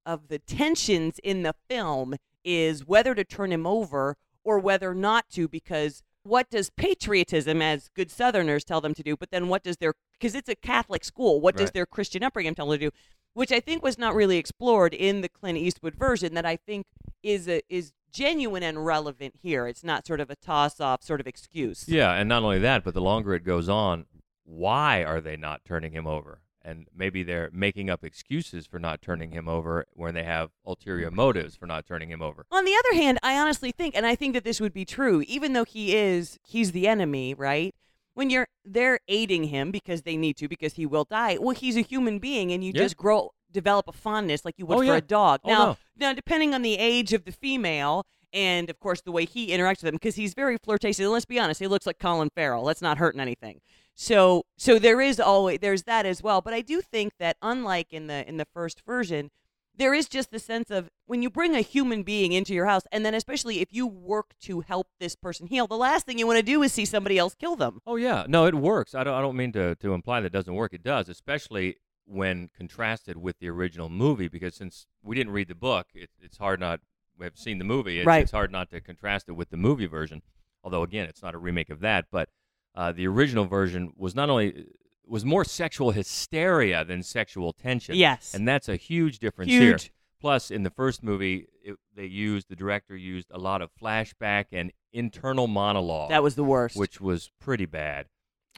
of 0.04 0.28
the 0.28 0.38
tensions 0.38 1.18
in 1.22 1.42
the 1.42 1.54
film 1.68 2.16
is 2.44 2.86
whether 2.86 3.14
to 3.14 3.24
turn 3.24 3.52
him 3.52 3.66
over 3.66 4.16
or 4.44 4.58
whether 4.58 4.94
not 4.94 5.28
to 5.30 5.48
because 5.48 6.02
what 6.22 6.48
does 6.50 6.70
patriotism 6.70 7.62
as 7.62 7.88
good 7.94 8.10
southerners 8.10 8.64
tell 8.64 8.80
them 8.80 8.94
to 8.94 9.02
do 9.02 9.16
but 9.16 9.30
then 9.30 9.48
what 9.48 9.62
does 9.62 9.76
their 9.78 9.94
because 10.12 10.34
it's 10.34 10.48
a 10.48 10.54
catholic 10.54 11.04
school 11.04 11.40
what 11.40 11.56
does 11.56 11.70
their 11.72 11.86
christian 11.86 12.22
upbringing 12.22 12.54
tell 12.54 12.68
them 12.68 12.78
to 12.78 12.90
do? 12.90 12.96
Which 13.34 13.52
i 13.52 13.60
think 13.60 13.82
was 13.82 13.98
not 13.98 14.14
really 14.14 14.38
explored 14.38 14.94
in 14.94 15.20
the 15.20 15.28
clint 15.28 15.58
eastwood 15.58 15.94
version 15.94 16.34
that 16.34 16.46
i 16.46 16.56
think 16.56 16.86
is 17.22 17.48
a, 17.48 17.60
is 17.68 17.92
genuine 18.16 18.62
and 18.62 18.84
relevant 18.84 19.34
here. 19.42 19.66
It's 19.66 19.84
not 19.84 20.06
sort 20.06 20.20
of 20.20 20.30
a 20.30 20.36
toss 20.36 20.80
off 20.80 21.02
sort 21.02 21.20
of 21.20 21.26
excuse. 21.26 21.86
Yeah, 21.86 22.12
and 22.12 22.28
not 22.28 22.42
only 22.42 22.58
that, 22.60 22.82
but 22.82 22.94
the 22.94 23.00
longer 23.00 23.34
it 23.34 23.44
goes 23.44 23.68
on, 23.68 24.06
why 24.44 25.04
are 25.04 25.20
they 25.20 25.36
not 25.36 25.64
turning 25.64 25.92
him 25.92 26.06
over? 26.06 26.40
And 26.66 26.88
maybe 26.92 27.22
they're 27.22 27.48
making 27.52 27.88
up 27.90 28.02
excuses 28.02 28.66
for 28.66 28.80
not 28.80 29.00
turning 29.00 29.30
him 29.30 29.46
over 29.46 29.86
when 29.92 30.14
they 30.14 30.24
have 30.24 30.50
ulterior 30.66 31.06
mm-hmm. 31.06 31.16
motives 31.16 31.54
for 31.54 31.64
not 31.66 31.86
turning 31.86 32.10
him 32.10 32.20
over. 32.20 32.44
On 32.50 32.64
the 32.64 32.74
other 32.74 33.00
hand, 33.00 33.20
I 33.22 33.38
honestly 33.38 33.70
think, 33.70 33.96
and 33.96 34.04
I 34.04 34.16
think 34.16 34.34
that 34.34 34.42
this 34.42 34.60
would 34.60 34.72
be 34.72 34.84
true, 34.84 35.22
even 35.28 35.52
though 35.52 35.64
he 35.64 35.94
is, 35.94 36.40
he's 36.44 36.72
the 36.72 36.88
enemy, 36.88 37.34
right? 37.34 37.72
When 38.14 38.30
you're, 38.30 38.48
they're 38.64 38.98
aiding 39.06 39.44
him 39.44 39.70
because 39.70 40.02
they 40.02 40.16
need 40.16 40.36
to, 40.38 40.48
because 40.48 40.72
he 40.72 40.86
will 40.86 41.04
die. 41.04 41.38
Well, 41.40 41.54
he's 41.54 41.76
a 41.76 41.82
human 41.82 42.18
being, 42.18 42.50
and 42.50 42.64
you 42.64 42.72
Yeah. 42.74 42.82
just 42.82 42.96
grow, 42.96 43.30
develop 43.52 43.86
a 43.86 43.92
fondness 43.92 44.44
like 44.44 44.56
you 44.58 44.66
would 44.66 44.78
Oh, 44.78 44.80
for 44.80 44.84
yeah. 44.86 44.96
a 44.96 45.00
dog. 45.00 45.42
Oh, 45.44 45.48
now, 45.48 45.64
no. 45.66 45.76
now, 45.96 46.12
depending 46.14 46.52
on 46.52 46.62
the 46.62 46.78
age 46.78 47.12
of 47.12 47.24
the 47.24 47.32
female, 47.32 48.06
and 48.36 48.70
of 48.70 48.78
course 48.78 49.00
the 49.00 49.10
way 49.10 49.24
he 49.24 49.48
interacts 49.48 49.82
with 49.82 49.86
them, 49.86 49.94
because 49.94 50.14
he's 50.14 50.34
very 50.34 50.58
flirtatious. 50.58 51.00
And 51.00 51.10
let's 51.10 51.24
be 51.24 51.40
honest, 51.40 51.58
he 51.58 51.66
looks 51.66 51.86
like 51.86 51.98
Colin 51.98 52.30
Farrell. 52.34 52.62
Let's 52.62 52.82
not 52.82 52.98
hurting 52.98 53.20
anything. 53.20 53.60
So, 53.94 54.44
so 54.58 54.78
there 54.78 55.00
is 55.00 55.18
always 55.18 55.60
there's 55.60 55.84
that 55.84 56.04
as 56.04 56.22
well. 56.22 56.42
But 56.42 56.52
I 56.52 56.60
do 56.60 56.82
think 56.82 57.14
that 57.18 57.38
unlike 57.40 57.92
in 57.92 58.06
the 58.06 58.28
in 58.28 58.36
the 58.36 58.46
first 58.52 58.82
version, 58.84 59.30
there 59.74 59.94
is 59.94 60.06
just 60.08 60.30
the 60.30 60.38
sense 60.38 60.70
of 60.70 60.90
when 61.06 61.22
you 61.22 61.30
bring 61.30 61.54
a 61.54 61.60
human 61.62 62.02
being 62.02 62.32
into 62.32 62.52
your 62.52 62.66
house, 62.66 62.82
and 62.92 63.04
then 63.04 63.14
especially 63.14 63.60
if 63.60 63.72
you 63.72 63.86
work 63.86 64.34
to 64.42 64.60
help 64.60 64.88
this 65.00 65.16
person 65.16 65.46
heal, 65.46 65.66
the 65.66 65.76
last 65.76 66.04
thing 66.04 66.18
you 66.18 66.26
want 66.26 66.38
to 66.38 66.42
do 66.42 66.62
is 66.62 66.72
see 66.72 66.84
somebody 66.84 67.18
else 67.18 67.34
kill 67.34 67.56
them. 67.56 67.80
Oh 67.86 67.96
yeah, 67.96 68.26
no, 68.28 68.44
it 68.44 68.54
works. 68.54 68.94
I 68.94 69.02
don't. 69.02 69.14
I 69.14 69.22
don't 69.22 69.36
mean 69.36 69.52
to 69.52 69.74
to 69.76 69.94
imply 69.94 70.20
that 70.20 70.26
it 70.26 70.32
doesn't 70.32 70.54
work. 70.54 70.74
It 70.74 70.82
does, 70.82 71.08
especially 71.08 71.76
when 72.04 72.50
contrasted 72.54 73.16
with 73.16 73.38
the 73.38 73.48
original 73.48 73.88
movie. 73.88 74.28
Because 74.28 74.54
since 74.54 74.86
we 75.02 75.16
didn't 75.16 75.32
read 75.32 75.48
the 75.48 75.54
book, 75.54 75.86
it, 75.94 76.10
it's 76.20 76.36
hard 76.36 76.60
not. 76.60 76.80
We 77.18 77.24
have 77.24 77.38
seen 77.38 77.58
the 77.58 77.64
movie. 77.64 77.98
It's, 78.00 78.06
Right. 78.06 78.22
it's 78.22 78.32
hard 78.32 78.52
not 78.52 78.70
to 78.70 78.80
contrast 78.80 79.28
it 79.28 79.32
with 79.32 79.50
the 79.50 79.56
movie 79.56 79.86
version. 79.86 80.22
Although 80.62 80.82
again, 80.82 81.06
it's 81.08 81.22
not 81.22 81.34
a 81.34 81.38
remake 81.38 81.70
of 81.70 81.80
that. 81.80 82.06
But 82.10 82.28
uh, 82.74 82.92
the 82.92 83.06
original 83.06 83.44
version 83.46 83.92
was 83.96 84.14
not 84.14 84.28
only 84.30 84.66
was 85.06 85.24
more 85.24 85.44
sexual 85.44 85.92
hysteria 85.92 86.84
than 86.84 87.02
sexual 87.02 87.52
tension. 87.52 87.94
Yes. 87.94 88.34
and 88.34 88.46
that's 88.46 88.68
a 88.68 88.76
huge 88.76 89.18
difference 89.20 89.52
here. 89.52 89.78
Plus, 90.20 90.50
in 90.50 90.62
the 90.62 90.70
first 90.70 91.02
movie, 91.02 91.46
it, 91.62 91.76
they 91.94 92.06
used 92.06 92.48
the 92.48 92.56
director 92.56 92.96
used 92.96 93.28
a 93.30 93.38
lot 93.38 93.62
of 93.62 93.70
flashback 93.80 94.46
and 94.50 94.72
internal 94.92 95.46
monologue 95.46 96.08
That 96.10 96.22
was 96.22 96.34
the 96.34 96.42
worst. 96.44 96.76
which 96.76 97.00
was 97.00 97.30
pretty 97.38 97.66
bad. 97.66 98.06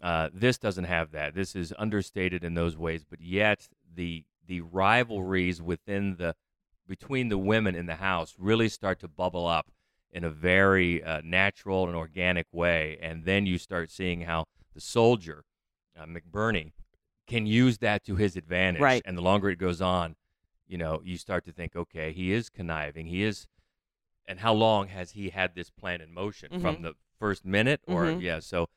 Uh, 0.03 0.31
this 0.33 0.57
doesn't 0.57 0.85
have 0.85 1.11
that. 1.11 1.35
This 1.35 1.55
is 1.57 1.75
understated 1.77 2.45
in 2.45 2.55
those 2.55 2.77
ways, 2.77 3.05
but 3.09 3.21
yet 3.21 3.69
the 3.95 4.25
the 4.47 4.61
rivalries 4.63 5.61
within 5.61 6.17
the 6.17 6.35
between 6.89 7.29
the 7.29 7.39
women 7.39 7.75
in 7.75 7.87
the 7.87 7.97
house 7.97 8.35
really 8.39 8.69
start 8.69 8.99
to 9.01 9.09
bubble 9.09 9.47
up 9.47 9.71
in 10.11 10.25
a 10.25 10.31
very 10.31 11.03
uh, 11.05 11.21
natural 11.23 11.87
and 11.87 11.95
organic 11.95 12.47
way, 12.53 12.99
and 13.03 13.25
then 13.25 13.45
you 13.47 13.59
start 13.59 13.91
seeing 13.91 14.23
how 14.23 14.47
the 14.75 14.81
soldier 14.81 15.45
uh, 15.99 16.07
McBurney 16.07 16.73
can 17.27 17.47
use 17.47 17.79
that 17.79 18.03
to 18.05 18.17
his 18.17 18.37
advantage. 18.37 18.81
Right. 18.81 19.03
And 19.05 19.17
the 19.19 19.23
longer 19.23 19.51
it 19.51 19.59
goes 19.59 19.83
on, 19.83 20.17
you 20.67 20.79
know, 20.79 21.03
you 21.05 21.19
start 21.19 21.45
to 21.45 21.53
think, 21.53 21.77
okay, 21.77 22.13
he 22.13 22.33
is 22.33 22.49
conniving. 22.49 23.07
He 23.07 23.23
is 23.23 23.47
and 24.27 24.41
how 24.41 24.53
long 24.53 24.89
has 24.89 25.13
he 25.13 25.31
had 25.31 25.55
this 25.55 25.71
plan 25.71 26.01
in 26.03 26.13
motion 26.13 26.51
Mhm. 26.53 26.61
from 26.61 26.83
the 26.83 26.95
first 27.19 27.45
minute 27.47 27.81
or 27.87 28.05
Mhm. 28.05 28.21
yeah 28.21 28.39
so 28.39 28.69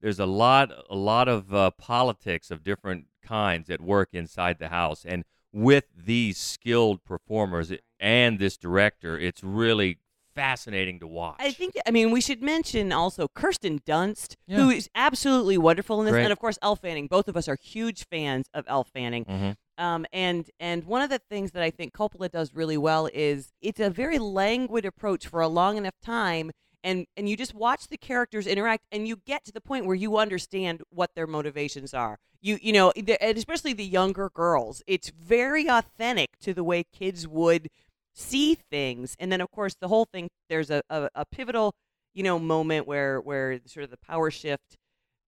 there's 0.00 0.18
a 0.18 0.26
lot 0.26 0.70
a 0.90 0.96
lot 0.96 1.28
of 1.28 1.54
uh, 1.54 1.70
politics 1.70 2.50
of 2.50 2.62
different 2.64 3.06
kinds 3.22 3.70
at 3.70 3.80
work 3.80 4.08
inside 4.12 4.58
the 4.58 4.68
house 4.68 5.04
and 5.06 5.24
with 5.52 5.84
these 5.96 6.38
skilled 6.38 7.02
performers 7.04 7.72
and 8.00 8.38
this 8.38 8.56
director 8.56 9.18
it's 9.18 9.42
really 9.42 9.98
fascinating 10.34 11.00
to 11.00 11.06
watch 11.06 11.36
I 11.38 11.50
think, 11.50 11.74
I 11.86 11.90
mean, 11.90 12.10
we 12.10 12.20
should 12.20 12.42
mention 12.42 12.92
also 12.92 13.26
Kirsten 13.26 13.78
Dunst, 13.86 14.34
Yeah. 14.46 14.58
who 14.58 14.68
is 14.68 14.90
absolutely 14.94 15.56
wonderful 15.56 15.98
in 16.00 16.04
this. 16.04 16.12
Great. 16.12 16.24
And 16.24 16.32
of 16.32 16.38
course, 16.38 16.58
Elle 16.60 16.76
Fanning. 16.76 17.06
Both 17.06 17.26
of 17.28 17.38
us 17.38 17.48
are 17.48 17.56
huge 17.62 18.04
fans 18.04 18.46
of 18.52 18.66
Elle 18.68 18.84
Fanning. 18.84 19.24
Mhm. 19.24 19.56
Um, 19.78 20.04
and 20.12 20.50
and 20.60 20.84
one 20.84 21.00
of 21.00 21.08
the 21.08 21.20
things 21.30 21.52
that 21.52 21.62
I 21.62 21.70
think 21.70 21.94
Coppola 21.94 22.30
does 22.30 22.52
really 22.54 22.76
well 22.76 23.08
is 23.14 23.52
it's 23.62 23.80
a 23.80 23.88
very 23.88 24.18
languid 24.18 24.84
approach 24.84 25.26
for 25.26 25.40
a 25.40 25.48
long 25.48 25.78
enough 25.78 25.98
time, 26.02 26.50
and 26.86 27.06
and 27.16 27.28
you 27.28 27.36
just 27.36 27.54
watch 27.54 27.88
the 27.88 27.98
characters 27.98 28.46
interact, 28.46 28.84
and 28.92 29.06
you 29.06 29.16
get 29.26 29.44
to 29.44 29.52
the 29.52 29.60
point 29.60 29.84
where 29.86 29.96
you 29.96 30.16
understand 30.16 30.82
what 30.88 31.10
their 31.14 31.26
motivations 31.26 31.92
are. 31.92 32.18
You 32.40 32.58
you 32.62 32.72
know, 32.72 32.92
and 32.92 33.36
especially 33.36 33.72
the 33.72 33.84
younger 33.84 34.30
girls, 34.30 34.82
it's 34.86 35.10
very 35.10 35.66
authentic 35.68 36.38
to 36.40 36.54
the 36.54 36.64
way 36.64 36.84
kids 36.84 37.26
would 37.26 37.68
see 38.14 38.54
things. 38.54 39.16
And 39.18 39.32
then 39.32 39.40
of 39.40 39.50
course 39.50 39.74
the 39.78 39.88
whole 39.88 40.06
thing 40.06 40.28
there's 40.48 40.70
a, 40.70 40.82
a, 40.88 41.10
a 41.16 41.24
pivotal 41.26 41.74
you 42.14 42.22
know 42.22 42.38
moment 42.38 42.86
where 42.86 43.20
where 43.20 43.58
sort 43.66 43.84
of 43.84 43.90
the 43.90 43.98
power 43.98 44.30
shift 44.30 44.76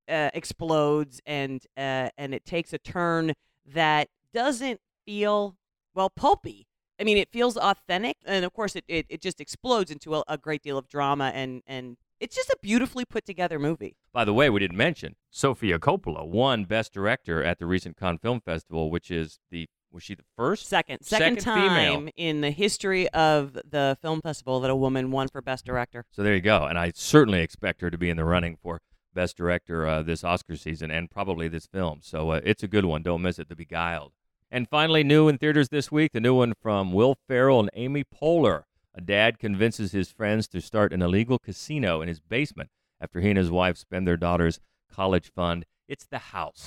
uh, 0.09 0.31
explodes 0.33 1.21
and 1.27 1.61
uh, 1.77 2.09
and 2.17 2.35
it 2.35 2.45
takes 2.45 2.73
a 2.73 2.79
turn 2.79 3.33
that 3.67 4.09
doesn't 4.33 4.81
feel 5.05 5.57
well 5.93 6.11
pulpy. 6.11 6.68
I 7.01 7.05
mean, 7.05 7.17
it 7.17 7.29
feels 7.31 7.57
authentic, 7.57 8.17
and 8.25 8.45
of 8.45 8.53
course, 8.53 8.75
it, 8.75 8.85
it, 8.89 9.07
it 9.09 9.21
just 9.21 9.41
explodes 9.41 9.91
into 9.91 10.15
a, 10.17 10.25
a 10.29 10.37
great 10.37 10.63
deal 10.63 10.77
of 10.77 10.89
drama, 10.89 11.31
and 11.35 11.63
and 11.67 11.97
it's 12.21 12.35
just 12.35 12.51
a 12.51 12.57
beautifully 12.61 13.05
put 13.05 13.25
together 13.25 13.59
movie. 13.59 13.97
By 14.13 14.25
the 14.25 14.35
way, 14.35 14.51
we 14.51 14.61
didn't 14.61 14.77
mention 14.77 15.15
Sofia 15.31 15.79
Coppola 15.79 16.27
won 16.27 16.65
Best 16.65 16.93
Director 16.93 17.43
at 17.43 17.59
the 17.59 17.67
recent 17.67 17.97
Cannes 17.97 18.19
Film 18.19 18.41
Festival, 18.41 18.91
which 18.91 19.11
is 19.11 19.39
the 19.51 19.69
was 19.91 20.03
she 20.03 20.15
the 20.15 20.25
first? 20.37 20.67
Second, 20.67 21.03
second, 21.03 21.41
time 21.41 21.71
female. 21.71 22.11
in 22.17 22.43
the 22.43 22.51
history 22.51 23.09
of 23.11 23.55
the 23.55 23.97
film 24.03 24.21
festival 24.21 24.61
that 24.61 24.71
a 24.71 24.77
woman 24.77 25.11
won 25.11 25.29
for 25.29 25.41
best 25.41 25.65
director. 25.65 26.05
So 26.11 26.23
there 26.23 26.35
you 26.35 26.43
go, 26.43 26.65
and 26.65 26.79
I 26.79 26.93
certainly 26.95 27.41
expect 27.41 27.81
her 27.81 27.91
to 27.91 27.97
be 27.97 28.11
in 28.11 28.17
the 28.19 28.25
running 28.25 28.59
for 28.63 28.81
Best 29.15 29.37
Director 29.37 29.87
uh, 29.87 30.03
this 30.03 30.23
Oscar 30.23 30.57
season 30.57 30.91
and 30.91 31.11
probably 31.11 31.49
this 31.49 31.67
film. 31.67 32.01
So 32.03 32.31
uh, 32.31 32.41
it's 32.45 32.63
a 32.63 32.69
good 32.69 32.85
one. 32.85 33.03
Don't 33.03 33.23
miss 33.23 33.39
it. 33.39 33.49
The 33.49 33.57
Beguiled. 33.57 34.13
And 34.51 34.67
finally, 34.67 35.05
new 35.05 35.29
in 35.29 35.37
theaters 35.37 35.69
this 35.69 35.93
week, 35.93 36.13
the 36.13 36.21
new 36.21 36.35
one 36.35 36.55
from 36.55 36.93
Will 36.93 37.19
Ferrell 37.27 37.61
and 37.61 37.69
Amy 37.75 38.03
Poehler. 38.03 38.63
A 38.95 39.01
dad 39.01 39.39
convinces 39.39 39.93
his 39.93 40.11
friends 40.11 40.49
to 40.49 40.63
start 40.63 40.93
an 40.93 41.03
illegal 41.03 41.39
casino 41.39 42.01
in 42.01 42.09
his 42.09 42.21
basement 42.21 42.71
after 42.99 43.21
he 43.21 43.29
and 43.29 43.37
his 43.37 43.51
wife 43.51 43.77
spend 43.77 44.09
their 44.09 44.17
daughter's 44.17 44.59
college 44.91 45.31
fund. 45.35 45.67
It's 45.87 46.07
the 46.07 46.19
house. 46.19 46.67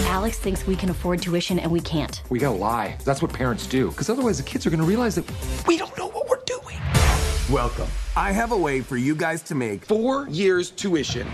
Alex 0.00 0.38
thinks 0.38 0.66
we 0.66 0.76
can 0.76 0.90
afford 0.90 1.22
tuition 1.22 1.58
and 1.58 1.72
we 1.72 1.80
can't. 1.80 2.22
We 2.28 2.38
gotta 2.38 2.56
lie. 2.56 2.98
That's 3.04 3.22
what 3.22 3.32
parents 3.32 3.66
do. 3.66 3.90
Because 3.90 4.10
otherwise, 4.10 4.36
the 4.36 4.44
kids 4.44 4.66
are 4.66 4.70
gonna 4.70 4.84
realize 4.84 5.14
that 5.14 5.24
we 5.66 5.78
don't 5.78 5.96
know 5.96 6.08
what 6.08 6.28
we're 6.28 6.44
doing. 6.44 6.78
Welcome. 7.50 7.88
I 8.14 8.30
have 8.30 8.52
a 8.52 8.56
way 8.56 8.82
for 8.82 8.98
you 8.98 9.14
guys 9.14 9.42
to 9.44 9.54
make 9.54 9.86
four 9.86 10.28
years 10.28 10.70
tuition 10.70 11.26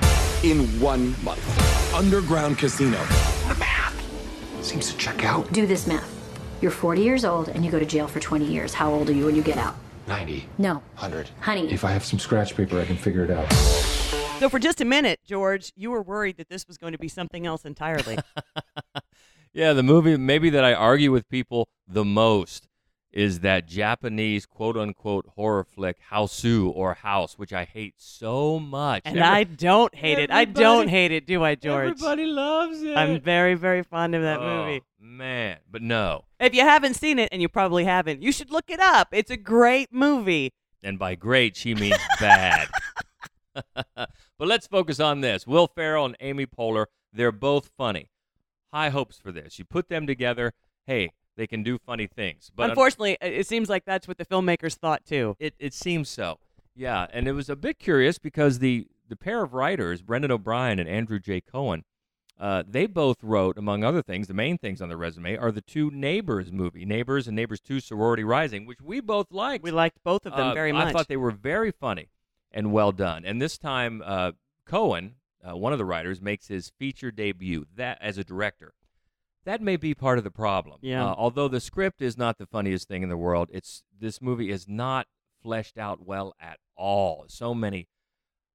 in 0.45 0.61
one 0.81 1.17
month. 1.25 1.93
Underground 1.93 2.57
Casino. 2.59 3.01
The 4.63 4.69
math 4.69 4.85
seems 4.85 4.93
to 4.93 4.97
check 4.97 5.25
out. 5.25 5.53
Do 5.53 5.67
this 5.67 5.89
math. 5.89 6.09
You're 6.61 6.71
40 6.71 7.03
years 7.03 7.25
old 7.25 7.49
and 7.49 7.65
you 7.65 7.71
go 7.73 7.81
to 7.81 7.85
jail 7.85 8.07
for 8.07 8.21
20 8.21 8.45
years. 8.45 8.73
How 8.73 8.93
old 8.93 9.11
are 9.11 9.13
you 9.13 9.27
when 9.27 9.35
you 9.35 9.43
get 9.43 9.59
out? 9.59 9.75
90, 10.07 10.47
No. 10.57 10.75
100. 10.75 11.31
Honey. 11.41 11.73
If 11.73 11.85
I 11.85 11.91
have 11.91 12.05
some 12.05 12.21
scratch 12.21 12.55
paper, 12.57 12.79
I 12.81 12.85
can 12.85 12.97
figure 12.97 13.25
it 13.25 13.31
out. 13.33 13.53
So 14.39 14.49
for 14.49 14.61
just 14.61 14.81
a 14.81 14.85
minute, 14.85 15.19
George, 15.27 15.73
you 15.75 15.91
were 15.91 16.01
worried 16.03 16.37
that 16.37 16.49
this 16.49 16.69
was 16.69 16.77
going 16.79 16.93
to 16.93 16.99
be 16.99 17.09
something 17.09 17.45
else 17.45 17.65
entirely. 17.65 18.19
Yeah, 19.55 19.75
the 19.75 19.83
movie 19.83 20.17
maybe 20.17 20.49
that 20.49 20.65
I 20.65 20.73
argue 20.73 21.13
with 21.13 21.29
people 21.29 21.69
the 21.87 22.07
most 22.07 22.69
is 23.13 23.41
that 23.41 23.67
Japanese 23.67 24.47
quote 24.47 24.77
unquote 24.77 25.27
horror 25.35 25.65
flick 25.65 25.99
Hausu 26.11 26.73
or 26.75 26.95
House, 26.95 27.39
which 27.39 27.53
I 27.53 27.65
hate 27.65 27.95
so 27.99 28.59
much. 28.59 29.03
And 29.05 29.19
Every- 29.19 29.29
I 29.29 29.45
don't 29.45 29.95
hate 29.95 30.19
it. 30.19 30.31
I 30.31 30.45
don't 30.47 30.89
hate 30.89 31.13
it, 31.13 31.27
do 31.27 31.45
I, 31.45 31.55
George? 31.55 31.91
Everybody 31.91 32.25
loves 32.27 32.83
it. 32.83 32.97
I'm 32.97 33.21
very, 33.21 33.55
very 33.55 33.83
fond 33.83 34.15
of 34.15 34.23
that 34.23 34.39
Oh, 34.41 34.65
movie. 34.65 34.83
Man, 34.99 35.59
but 35.71 35.83
no. 35.83 36.25
If 36.41 36.55
you 36.55 36.63
haven't 36.63 36.95
seen 36.95 37.19
it, 37.19 37.29
and 37.33 37.43
you 37.43 37.49
probably 37.49 37.85
haven't, 37.85 38.23
you 38.23 38.33
should 38.33 38.51
look 38.51 38.71
it 38.71 38.81
up. 38.81 39.09
It's 39.13 39.31
a 39.31 39.37
great 39.37 39.93
movie. 39.93 40.53
And 40.83 40.99
by 40.99 41.15
great, 41.17 41.57
she 41.57 41.75
means 41.75 41.99
bad. 42.21 42.69
but 43.75 44.09
let's 44.39 44.67
focus 44.67 45.01
on 45.01 45.21
this. 45.21 45.47
Will 45.47 45.67
Ferrell 45.67 46.07
and 46.07 46.17
Amy 46.21 46.47
Poehler, 46.47 46.87
they're 47.13 47.33
both 47.33 47.71
funny. 47.77 48.09
High 48.73 48.89
hopes 48.89 49.19
for 49.19 49.33
this. 49.33 49.59
You 49.59 49.65
put 49.65 49.89
them 49.89 50.07
together, 50.07 50.55
hey, 50.87 51.11
they 51.37 51.47
can 51.47 51.63
do 51.63 51.79
funny 51.79 52.07
things. 52.07 52.51
But 52.55 52.71
Unfortunately, 52.71 53.17
it 53.21 53.33
it 53.33 53.47
seems 53.47 53.69
like 53.69 53.85
that's 53.85 54.07
what 54.09 54.19
the 54.19 54.27
filmmakers 54.27 54.75
thought 54.77 55.05
too. 55.05 55.37
It 55.39 55.55
it 55.59 55.75
seems 55.75 56.09
so. 56.09 56.39
Yeah, 56.75 57.07
and 57.13 57.29
it 57.29 57.33
was 57.33 57.49
a 57.51 57.57
bit 57.57 57.79
curious 57.79 58.19
because 58.19 58.59
the 58.59 58.87
the 59.09 59.17
pair 59.17 59.43
of 59.43 59.53
writers, 59.53 60.01
Brendan 60.03 60.31
O'Brien 60.31 60.79
and 60.79 60.89
Andrew 60.89 61.19
J. 61.19 61.41
Cohen, 61.43 61.85
uh, 62.41 62.63
they 62.67 62.87
both 62.87 63.23
wrote, 63.23 63.59
among 63.59 63.85
other 63.85 64.03
things, 64.03 64.27
the 64.27 64.33
main 64.35 64.57
things 64.57 64.81
on 64.81 64.89
the 64.89 64.97
resume 64.97 65.37
are 65.37 65.53
the 65.53 65.61
two 65.61 65.91
Neighbors 65.91 66.51
movie, 66.51 66.85
Neighbors 66.87 67.27
and 67.27 67.37
Neighbors 67.37 67.61
Two: 67.61 67.79
Sorority 67.79 68.25
Rising, 68.25 68.65
which 68.67 68.81
we 68.81 69.01
both 69.01 69.31
liked. 69.31 69.63
We 69.63 69.71
liked 69.71 70.03
both 70.03 70.25
of 70.27 70.33
them 70.35 70.49
Uh, 70.49 70.55
very 70.55 70.73
much. 70.73 70.89
I 70.89 70.93
thought 70.93 71.09
they 71.09 71.17
were 71.17 71.31
very 71.31 71.71
funny 71.71 72.09
and 72.51 72.73
well 72.73 72.93
done. 72.93 73.25
And 73.25 73.41
this 73.41 73.59
time, 73.59 74.03
uh, 74.05 74.33
Cohen, 74.65 75.17
uh, 75.47 75.57
one 75.57 75.73
of 75.73 75.79
the 75.79 75.85
writers, 75.85 76.21
makes 76.23 76.49
his 76.49 76.71
feature 76.79 77.11
debut 77.11 77.67
that 77.77 77.99
as 78.01 78.17
a 78.19 78.25
director. 78.25 78.73
That 79.45 79.61
may 79.61 79.77
be 79.77 79.95
part 79.95 80.19
of 80.19 80.25
the 80.25 80.31
problem. 80.31 80.79
Yeah. 80.83 81.05
Uh, 81.05 81.15
although 81.17 81.49
the 81.49 81.61
script 81.61 82.01
is 82.01 82.17
not 82.17 82.39
the 82.39 82.47
funniest 82.47 82.89
thing 82.89 83.03
in 83.03 83.09
the 83.09 83.17
world, 83.17 83.49
it's 83.53 83.83
this 83.99 84.23
movie 84.23 84.51
is 84.51 84.69
not 84.69 85.07
fleshed 85.43 85.79
out 85.79 86.07
well 86.07 86.35
at 86.41 86.59
all. 86.77 87.25
So 87.29 87.55
many 87.55 87.89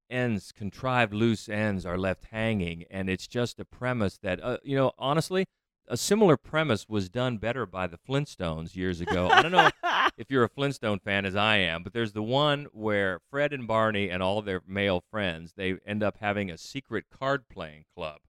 ends, 0.10 0.52
contrived 0.52 1.14
loose 1.14 1.50
ends, 1.50 1.86
are 1.86 1.98
left 1.98 2.26
hanging, 2.32 2.86
and 2.90 3.10
it's 3.10 3.28
just 3.28 3.60
a 3.60 3.66
premise 3.66 4.18
that, 4.20 4.42
uh, 4.42 4.58
you 4.64 4.78
know, 4.78 4.94
honestly, 4.98 5.46
a 5.90 5.98
similar 5.98 6.36
premise 6.38 6.88
was 6.90 7.10
done 7.10 7.38
better 7.38 7.66
by 7.66 7.88
the 7.88 7.98
Flintstones 7.98 8.76
years 8.76 9.00
ago. 9.00 9.30
I 9.30 9.42
don't 9.42 9.52
know 9.52 9.70
if 10.18 10.28
you're 10.30 10.44
a 10.44 10.50
Flintstone 10.50 11.00
fan 11.00 11.26
as 11.26 11.36
I 11.36 11.58
am, 11.58 11.84
but 11.84 11.94
there's 11.94 12.14
the 12.14 12.24
one 12.24 12.68
where 12.72 13.20
Fred 13.30 13.54
and 13.54 13.68
Barney 13.68 14.10
and 14.10 14.22
all 14.22 14.42
their 14.42 14.62
male 14.68 15.04
friends 15.10 15.54
they 15.56 15.76
end 15.86 16.04
up 16.04 16.18
having 16.20 16.52
a 16.52 16.58
secret 16.58 17.06
card 17.10 17.48
playing 17.48 17.86
club. 17.96 18.20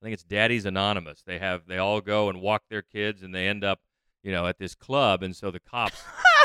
I 0.00 0.04
think 0.04 0.14
it's 0.14 0.22
Daddy's 0.22 0.64
Anonymous. 0.64 1.22
They 1.26 1.38
have 1.38 1.62
they 1.66 1.78
all 1.78 2.00
go 2.00 2.28
and 2.28 2.40
walk 2.40 2.64
their 2.70 2.82
kids, 2.82 3.22
and 3.22 3.34
they 3.34 3.48
end 3.48 3.64
up, 3.64 3.80
you 4.22 4.30
know, 4.30 4.46
at 4.46 4.58
this 4.58 4.74
club, 4.74 5.22
and 5.22 5.34
so 5.34 5.50
the 5.50 5.60
cops 5.60 6.02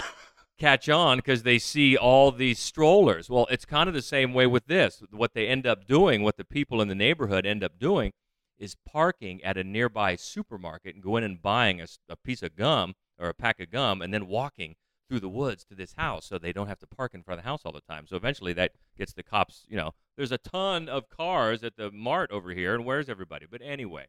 catch 0.59 0.89
on 0.89 1.17
because 1.17 1.43
they 1.43 1.59
see 1.59 1.95
all 1.95 2.31
these 2.31 2.57
strollers. 2.57 3.29
Well, 3.29 3.47
it's 3.51 3.65
kind 3.65 3.87
of 3.87 3.93
the 3.93 4.01
same 4.01 4.33
way 4.33 4.47
with 4.47 4.65
this. 4.65 5.03
What 5.11 5.33
they 5.33 5.47
end 5.47 5.67
up 5.67 5.85
doing, 5.85 6.23
what 6.23 6.37
the 6.37 6.45
people 6.45 6.81
in 6.81 6.87
the 6.87 6.95
neighborhood 6.95 7.45
end 7.45 7.63
up 7.63 7.77
doing, 7.79 8.13
is 8.57 8.75
parking 8.87 9.43
at 9.43 9.57
a 9.57 9.63
nearby 9.63 10.15
supermarket 10.15 10.95
and 10.95 11.03
going 11.03 11.23
and 11.23 11.41
buying 11.41 11.81
a 11.81 12.15
piece 12.15 12.41
of 12.41 12.55
gum 12.55 12.93
or 13.19 13.29
a 13.29 13.33
pack 13.33 13.59
of 13.59 13.69
gum, 13.69 14.01
and 14.01 14.13
then 14.13 14.27
walking 14.27 14.75
through 15.07 15.19
the 15.19 15.29
woods 15.29 15.63
to 15.65 15.75
this 15.75 15.93
house 15.93 16.25
so 16.25 16.39
they 16.39 16.53
don't 16.53 16.67
have 16.67 16.79
to 16.79 16.87
park 16.87 17.13
in 17.13 17.21
front 17.21 17.39
of 17.39 17.43
the 17.43 17.49
house 17.49 17.61
all 17.65 17.71
the 17.71 17.81
time. 17.81 18.07
So 18.07 18.15
eventually 18.15 18.53
that 18.53 18.71
gets 18.97 19.13
the 19.13 19.21
cops, 19.21 19.65
you 19.67 19.77
know, 19.77 19.91
there's 20.15 20.31
a 20.31 20.37
ton 20.37 20.89
of 20.89 21.09
cars 21.09 21.63
at 21.63 21.75
the 21.75 21.91
mart 21.91 22.31
over 22.31 22.51
here, 22.51 22.75
and 22.75 22.85
where's 22.85 23.09
everybody? 23.09 23.45
But 23.49 23.61
anyway, 23.63 24.05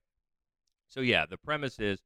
so 0.88 1.00
yeah, 1.00 1.26
the 1.26 1.38
premise 1.38 1.78
is 1.78 2.00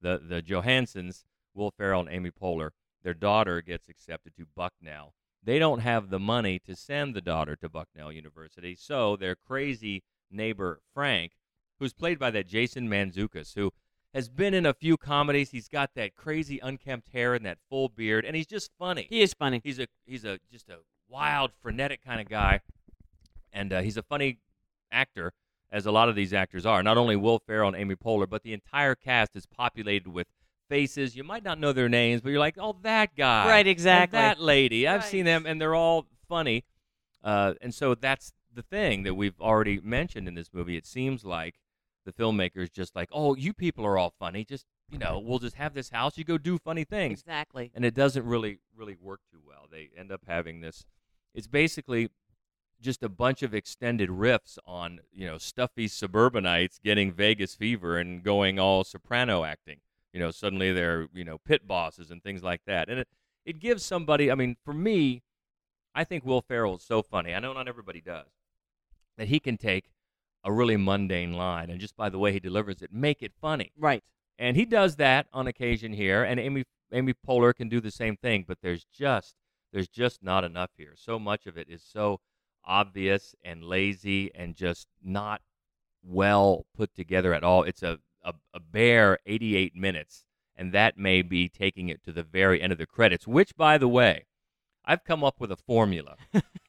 the 0.00 0.20
the 0.24 0.42
Johansens, 0.42 1.24
Will 1.54 1.70
Ferrell 1.70 2.00
and 2.00 2.10
Amy 2.10 2.30
Poehler, 2.30 2.70
their 3.02 3.14
daughter 3.14 3.60
gets 3.60 3.88
accepted 3.88 4.36
to 4.36 4.46
Bucknell. 4.54 5.14
They 5.42 5.58
don't 5.58 5.80
have 5.80 6.10
the 6.10 6.18
money 6.18 6.58
to 6.60 6.76
send 6.76 7.14
the 7.14 7.22
daughter 7.22 7.56
to 7.56 7.68
Bucknell 7.68 8.12
University, 8.12 8.74
so 8.74 9.16
their 9.16 9.34
crazy 9.34 10.02
neighbor 10.30 10.80
Frank, 10.94 11.32
who's 11.78 11.94
played 11.94 12.18
by 12.18 12.30
that 12.30 12.46
Jason 12.46 12.88
Mantzoukas, 12.88 13.54
who 13.54 13.72
has 14.12 14.28
been 14.28 14.54
in 14.54 14.66
a 14.66 14.74
few 14.74 14.96
comedies. 14.96 15.50
He's 15.50 15.68
got 15.68 15.90
that 15.94 16.14
crazy 16.14 16.58
unkempt 16.58 17.08
hair 17.12 17.34
and 17.34 17.44
that 17.46 17.58
full 17.68 17.88
beard, 17.88 18.24
and 18.24 18.36
he's 18.36 18.46
just 18.46 18.70
funny. 18.78 19.06
He 19.08 19.22
is 19.22 19.34
funny. 19.34 19.60
He's 19.64 19.78
a 19.78 19.86
he's 20.04 20.24
a 20.24 20.38
just 20.50 20.68
a 20.68 20.78
wild, 21.08 21.52
frenetic 21.60 22.04
kind 22.04 22.20
of 22.20 22.28
guy, 22.28 22.60
and 23.52 23.72
uh, 23.72 23.80
he's 23.82 23.96
a 23.96 24.02
funny 24.02 24.38
actor, 24.92 25.32
as 25.70 25.86
a 25.86 25.92
lot 25.92 26.08
of 26.08 26.14
these 26.16 26.32
actors 26.32 26.66
are. 26.66 26.82
Not 26.82 26.98
only 26.98 27.16
Will 27.16 27.38
Ferrell 27.38 27.68
and 27.68 27.76
Amy 27.76 27.94
Poehler, 27.94 28.28
but 28.28 28.42
the 28.42 28.52
entire 28.52 28.94
cast 28.94 29.36
is 29.36 29.46
populated 29.46 30.08
with 30.08 30.26
faces. 30.68 31.14
You 31.16 31.24
might 31.24 31.44
not 31.44 31.58
know 31.58 31.72
their 31.72 31.88
names, 31.88 32.20
but 32.20 32.30
you're 32.30 32.38
like, 32.40 32.56
oh, 32.58 32.76
that 32.82 33.14
guy, 33.16 33.46
Right, 33.48 33.66
exactly. 33.66 34.16
that 34.18 34.40
lady. 34.40 34.86
I've 34.88 35.00
Right. 35.02 35.08
seen 35.10 35.24
them, 35.24 35.46
and 35.46 35.60
they're 35.60 35.74
all 35.74 36.06
funny. 36.28 36.64
Uh, 37.22 37.54
and 37.60 37.74
so 37.74 37.94
that's 37.94 38.32
the 38.52 38.62
thing 38.62 39.02
that 39.04 39.14
we've 39.14 39.40
already 39.40 39.80
mentioned 39.80 40.26
in 40.26 40.34
this 40.34 40.50
movie. 40.52 40.76
It 40.76 40.86
seems 40.86 41.24
like 41.24 41.56
the 42.04 42.12
filmmakers 42.12 42.72
just 42.72 42.96
like, 42.96 43.08
oh, 43.12 43.34
you 43.36 43.52
people 43.52 43.84
are 43.86 43.98
all 43.98 44.14
funny. 44.18 44.44
Just 44.44 44.66
you 44.90 44.98
know, 44.98 45.20
we'll 45.20 45.38
just 45.38 45.54
have 45.54 45.72
this 45.72 45.90
house. 45.90 46.18
You 46.18 46.24
go 46.24 46.36
do 46.36 46.58
funny 46.58 46.82
things. 46.82 47.20
Exactly. 47.20 47.70
And 47.76 47.84
it 47.84 47.94
doesn't 47.94 48.24
really 48.26 48.58
really 48.74 48.96
work 49.00 49.20
too 49.30 49.38
well. 49.46 49.66
They 49.70 49.90
end 49.96 50.10
up 50.10 50.22
having 50.26 50.62
this. 50.62 50.84
It's 51.32 51.46
basically 51.46 52.08
just 52.80 53.02
a 53.02 53.08
bunch 53.08 53.42
of 53.42 53.54
extended 53.54 54.08
riffs 54.10 54.58
on 54.66 55.00
you 55.12 55.26
know 55.26 55.38
stuffy 55.38 55.88
suburbanites 55.88 56.78
getting 56.82 57.12
Vegas 57.12 57.54
fever 57.54 57.98
and 57.98 58.22
going 58.22 58.58
all 58.58 58.84
soprano 58.84 59.44
acting. 59.44 59.78
You 60.12 60.20
know, 60.20 60.30
suddenly 60.30 60.72
they're 60.72 61.08
you 61.14 61.24
know 61.24 61.38
pit 61.38 61.66
bosses 61.68 62.10
and 62.10 62.22
things 62.22 62.42
like 62.42 62.62
that. 62.66 62.88
And 62.88 62.98
it 63.00 63.08
it 63.44 63.58
gives 63.60 63.84
somebody. 63.84 64.30
I 64.30 64.34
mean, 64.34 64.56
for 64.64 64.72
me, 64.74 65.22
I 65.94 66.04
think 66.04 66.24
Will 66.24 66.42
Ferrell 66.42 66.76
is 66.76 66.82
so 66.82 67.02
funny. 67.02 67.34
I 67.34 67.40
know 67.40 67.52
not 67.52 67.68
everybody 67.68 68.00
does 68.00 68.26
that 69.18 69.28
he 69.28 69.40
can 69.40 69.56
take 69.56 69.90
a 70.44 70.52
really 70.52 70.76
mundane 70.76 71.34
line 71.34 71.68
and 71.70 71.78
just 71.80 71.96
by 71.96 72.08
the 72.08 72.18
way 72.18 72.32
he 72.32 72.40
delivers 72.40 72.80
it, 72.82 72.92
make 72.92 73.22
it 73.22 73.32
funny. 73.40 73.72
Right. 73.78 74.02
and 74.38 74.56
he 74.56 74.64
does 74.64 74.96
that 74.96 75.26
on 75.32 75.46
occasion 75.46 75.92
here, 75.92 76.24
and 76.24 76.40
Amy 76.40 76.64
Amy 76.92 77.12
Poehler 77.14 77.54
can 77.54 77.68
do 77.68 77.80
the 77.80 77.90
same 77.90 78.16
thing. 78.16 78.44
But 78.48 78.58
there's 78.62 78.84
just 78.84 79.34
there's 79.72 79.88
just 79.88 80.22
not 80.22 80.44
enough 80.44 80.70
here. 80.76 80.94
So 80.96 81.18
much 81.18 81.46
of 81.46 81.56
it 81.58 81.68
is 81.68 81.82
so 81.82 82.20
obvious 82.64 83.34
and 83.44 83.64
lazy 83.64 84.30
and 84.34 84.54
just 84.54 84.86
not 85.02 85.40
well 86.02 86.66
put 86.76 86.94
together 86.94 87.34
at 87.34 87.44
all. 87.44 87.62
It's 87.62 87.82
a 87.82 87.98
a, 88.22 88.34
a 88.54 88.60
bare 88.60 89.18
88 89.26 89.74
minutes, 89.74 90.24
and 90.56 90.72
that 90.72 90.98
may 90.98 91.22
be 91.22 91.48
taking 91.48 91.88
it 91.88 92.02
to 92.04 92.12
the 92.12 92.22
very 92.22 92.60
end 92.60 92.72
of 92.72 92.78
the 92.78 92.86
credits. 92.86 93.26
Which, 93.26 93.56
by 93.56 93.78
the 93.78 93.88
way, 93.88 94.26
I've 94.84 95.04
come 95.04 95.24
up 95.24 95.36
with 95.38 95.50
a 95.52 95.56
formula 95.56 96.16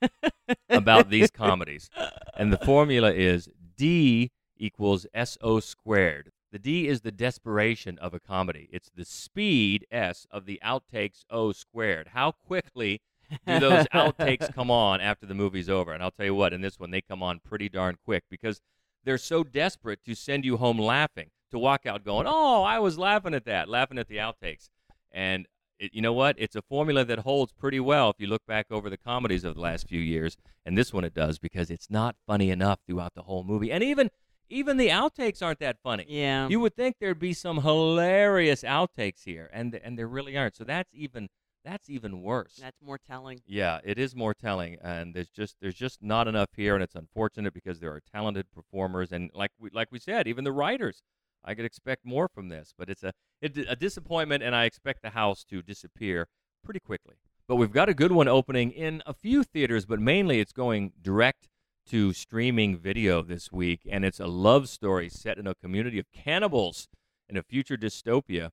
about 0.69 1.10
these 1.10 1.32
comedies, 1.32 1.89
and 2.38 2.51
the 2.51 2.58
formula 2.58 3.12
is 3.12 3.49
D 3.77 4.32
equals 4.58 5.06
SO 5.23 5.60
squared. 5.60 6.32
The 6.51 6.60
D 6.60 6.88
is 6.88 7.01
the 7.01 7.12
desperation 7.12 7.97
of 7.99 8.13
a 8.13 8.19
comedy. 8.19 8.67
It's 8.71 8.89
the 8.93 9.06
speed 9.06 9.88
S 9.89 10.27
of 10.30 10.45
the 10.45 10.60
outtakes 10.63 11.23
O 11.30 11.54
squared. 11.54 12.10
How 12.10 12.32
quickly 12.32 13.01
do 13.48 13.60
those 13.60 13.86
outtakes 13.94 14.54
come 14.54 14.72
on 14.72 15.02
after 15.02 15.26
the 15.26 15.34
movie's 15.34 15.70
over? 15.70 15.94
And 15.94 16.04
I'll 16.04 16.12
tell 16.12 16.26
you 16.26 16.36
what, 16.36 16.54
in 16.54 16.62
this 16.62 16.80
one, 16.80 16.91
they 16.91 17.02
come 17.02 17.24
on 17.24 17.39
pretty 17.39 17.70
darn 17.70 17.98
quick 18.04 18.24
because 18.30 18.62
they're 19.04 19.17
so 19.17 19.44
desperate 19.44 20.04
to 20.06 20.15
send 20.15 20.46
you 20.46 20.58
home 20.58 20.78
laughing, 20.78 21.32
to 21.52 21.60
walk 21.60 21.86
out 21.86 22.04
going, 22.04 22.28
"Oh, 22.28 22.63
I 22.63 22.80
was 22.80 22.98
laughing 22.98 23.34
at 23.34 23.46
that, 23.46 23.67
laughing 23.70 23.98
at 23.98 24.08
the 24.08 24.17
outtakes." 24.17 24.70
And 25.12 25.48
it, 25.80 25.94
you 25.94 26.02
know 26.02 26.13
what? 26.13 26.36
It's 26.38 26.56
a 26.56 26.62
formula 26.62 27.04
that 27.06 27.20
holds 27.20 27.52
pretty 27.52 27.80
well 27.80 28.10
if 28.10 28.17
you 28.20 28.28
look 28.28 28.46
back 28.46 28.67
over 28.70 28.89
the 28.89 28.98
comedies 28.98 29.44
of 29.44 29.56
the 29.56 29.62
last 29.62 29.88
few 29.88 30.00
years, 30.00 30.38
and 30.65 30.78
this 30.78 30.94
one 30.94 31.04
it 31.04 31.13
does 31.13 31.39
because 31.39 31.72
it's 31.72 31.89
not 31.89 32.15
funny 32.28 32.52
enough 32.52 32.80
throughout 32.88 33.15
the 33.15 33.24
whole 33.24 33.44
movie, 33.44 33.72
and 33.72 33.84
even 33.84 34.10
even 34.52 34.78
the 34.78 34.89
outtakes 34.89 35.41
aren't 35.41 35.60
that 35.60 35.78
funny. 35.82 36.06
Yeah. 36.08 36.50
You 36.50 36.60
would 36.60 36.76
think 36.76 36.98
there'd 37.00 37.17
be 37.20 37.34
some 37.34 37.62
hilarious 37.62 38.63
outtakes 38.63 39.24
here, 39.24 39.50
and 39.52 39.74
and 39.76 39.98
there 39.98 40.08
really 40.08 40.38
aren't. 40.38 40.56
So 40.56 40.63
that's 40.63 40.94
even 40.94 41.30
that's 41.63 41.89
even 41.89 42.21
worse. 42.21 42.60
That's 42.62 42.82
more 42.82 42.97
telling. 42.97 43.41
Yeah, 43.45 43.80
it 43.84 43.97
is 43.97 44.15
more 44.15 44.34
telling, 44.34 44.78
and 44.82 45.13
there's 45.13 45.30
just 45.30 45.58
there's 45.62 45.76
just 45.76 46.02
not 46.02 46.28
enough 46.28 46.50
here, 46.56 46.74
and 46.76 46.84
it's 46.84 46.95
unfortunate 46.95 47.54
because 47.54 47.80
there 47.80 47.91
are 47.91 48.02
talented 48.13 48.52
performers, 48.52 49.12
and 49.12 49.30
like 49.34 49.52
we 49.60 49.69
like 49.71 49.91
we 49.91 50.00
said, 50.00 50.28
even 50.28 50.43
the 50.43 50.52
writers. 50.52 51.02
I 51.43 51.56
could 51.56 51.65
expect 51.65 52.06
more 52.06 52.28
from 52.28 52.50
this, 52.50 52.74
but 52.78 52.89
it's 52.89 53.04
a 53.04 53.13
it, 53.41 53.58
a 53.58 53.76
disappointment, 53.76 54.43
and 54.43 54.56
I 54.56 54.65
expect 54.65 55.02
the 55.02 55.12
house 55.12 55.43
to 55.45 55.62
disappear 55.62 56.28
pretty 56.63 56.80
quickly. 56.80 57.15
But 57.47 57.56
we've 57.56 57.71
got 57.71 57.89
a 57.89 57.93
good 57.93 58.12
one 58.12 58.28
opening 58.28 58.71
in 58.71 59.02
a 59.06 59.13
few 59.13 59.43
theaters, 59.43 59.86
but 59.86 60.00
mainly 60.00 60.39
it's 60.39 60.54
going 60.54 60.93
direct 61.02 61.50
to 61.88 62.13
streaming 62.13 62.78
video 62.78 63.21
this 63.21 63.52
week, 63.52 63.82
and 63.89 64.06
it's 64.06 64.19
a 64.19 64.28
love 64.28 64.69
story 64.69 65.10
set 65.10 65.38
in 65.38 65.47
a 65.47 65.56
community 65.56 66.00
of 66.00 66.06
cannibals 66.12 66.88
in 67.28 67.38
a 67.38 67.43
future 67.43 67.78
dystopia. 67.78 68.52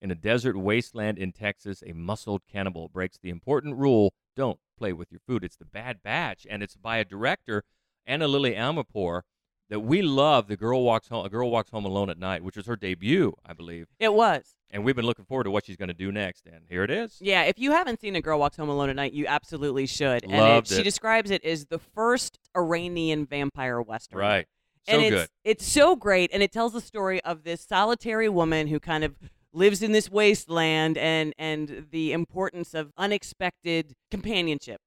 In 0.00 0.10
a 0.10 0.14
desert 0.14 0.56
wasteland 0.56 1.18
in 1.18 1.32
Texas, 1.32 1.82
a 1.84 1.92
muscled 1.92 2.42
cannibal 2.50 2.88
breaks 2.88 3.18
the 3.18 3.30
important 3.30 3.76
rule 3.76 4.14
don't 4.36 4.60
play 4.78 4.92
with 4.92 5.10
your 5.10 5.20
food. 5.26 5.42
It's 5.42 5.56
The 5.56 5.64
Bad 5.64 6.02
Batch, 6.02 6.46
and 6.48 6.62
it's 6.62 6.76
by 6.76 6.98
a 6.98 7.04
director, 7.04 7.64
Ana 8.06 8.28
Lily 8.28 8.54
Amirpour, 8.54 9.22
that 9.68 9.80
we 9.80 10.00
love. 10.00 10.46
The 10.46 10.56
Girl 10.56 10.84
Walks 10.84 11.08
Home, 11.08 11.26
A 11.26 11.28
Girl 11.28 11.50
Walks 11.50 11.70
Home 11.70 11.84
Alone 11.84 12.10
at 12.10 12.18
Night, 12.18 12.44
which 12.44 12.56
was 12.56 12.66
her 12.66 12.76
debut, 12.76 13.34
I 13.44 13.52
believe. 13.54 13.88
It 13.98 14.14
was. 14.14 14.54
And 14.70 14.84
we've 14.84 14.94
been 14.94 15.04
looking 15.04 15.24
forward 15.24 15.44
to 15.44 15.50
what 15.50 15.66
she's 15.66 15.76
going 15.76 15.88
to 15.88 15.94
do 15.94 16.12
next, 16.12 16.46
and 16.46 16.64
here 16.68 16.84
it 16.84 16.90
is. 16.90 17.16
Yeah, 17.20 17.42
if 17.42 17.58
you 17.58 17.72
haven't 17.72 18.00
seen 18.00 18.14
A 18.14 18.20
Girl 18.20 18.38
Walks 18.38 18.56
Home 18.58 18.68
Alone 18.68 18.90
at 18.90 18.96
Night, 18.96 19.12
you 19.12 19.26
absolutely 19.26 19.86
should. 19.86 20.22
And 20.22 20.32
Loved 20.32 20.70
it, 20.70 20.76
she 20.76 20.82
describes 20.84 21.32
it 21.32 21.44
as 21.44 21.66
the 21.66 21.80
first 21.80 22.38
Iranian 22.56 23.26
vampire 23.26 23.82
western. 23.82 24.20
Right. 24.20 24.46
So 24.86 24.94
and 24.94 25.02
it's, 25.02 25.10
good. 25.10 25.28
It's 25.44 25.66
so 25.66 25.96
great, 25.96 26.30
and 26.32 26.42
it 26.42 26.52
tells 26.52 26.72
the 26.72 26.80
story 26.80 27.20
of 27.24 27.42
this 27.42 27.62
solitary 27.62 28.28
woman 28.28 28.68
who 28.68 28.78
kind 28.78 29.04
of 29.04 29.16
lives 29.58 29.82
in 29.82 29.92
this 29.92 30.10
wasteland, 30.10 30.96
and 30.96 31.34
and 31.36 31.88
the 31.90 32.12
importance 32.12 32.72
of 32.72 32.92
unexpected 32.96 33.94
companionship, 34.10 34.80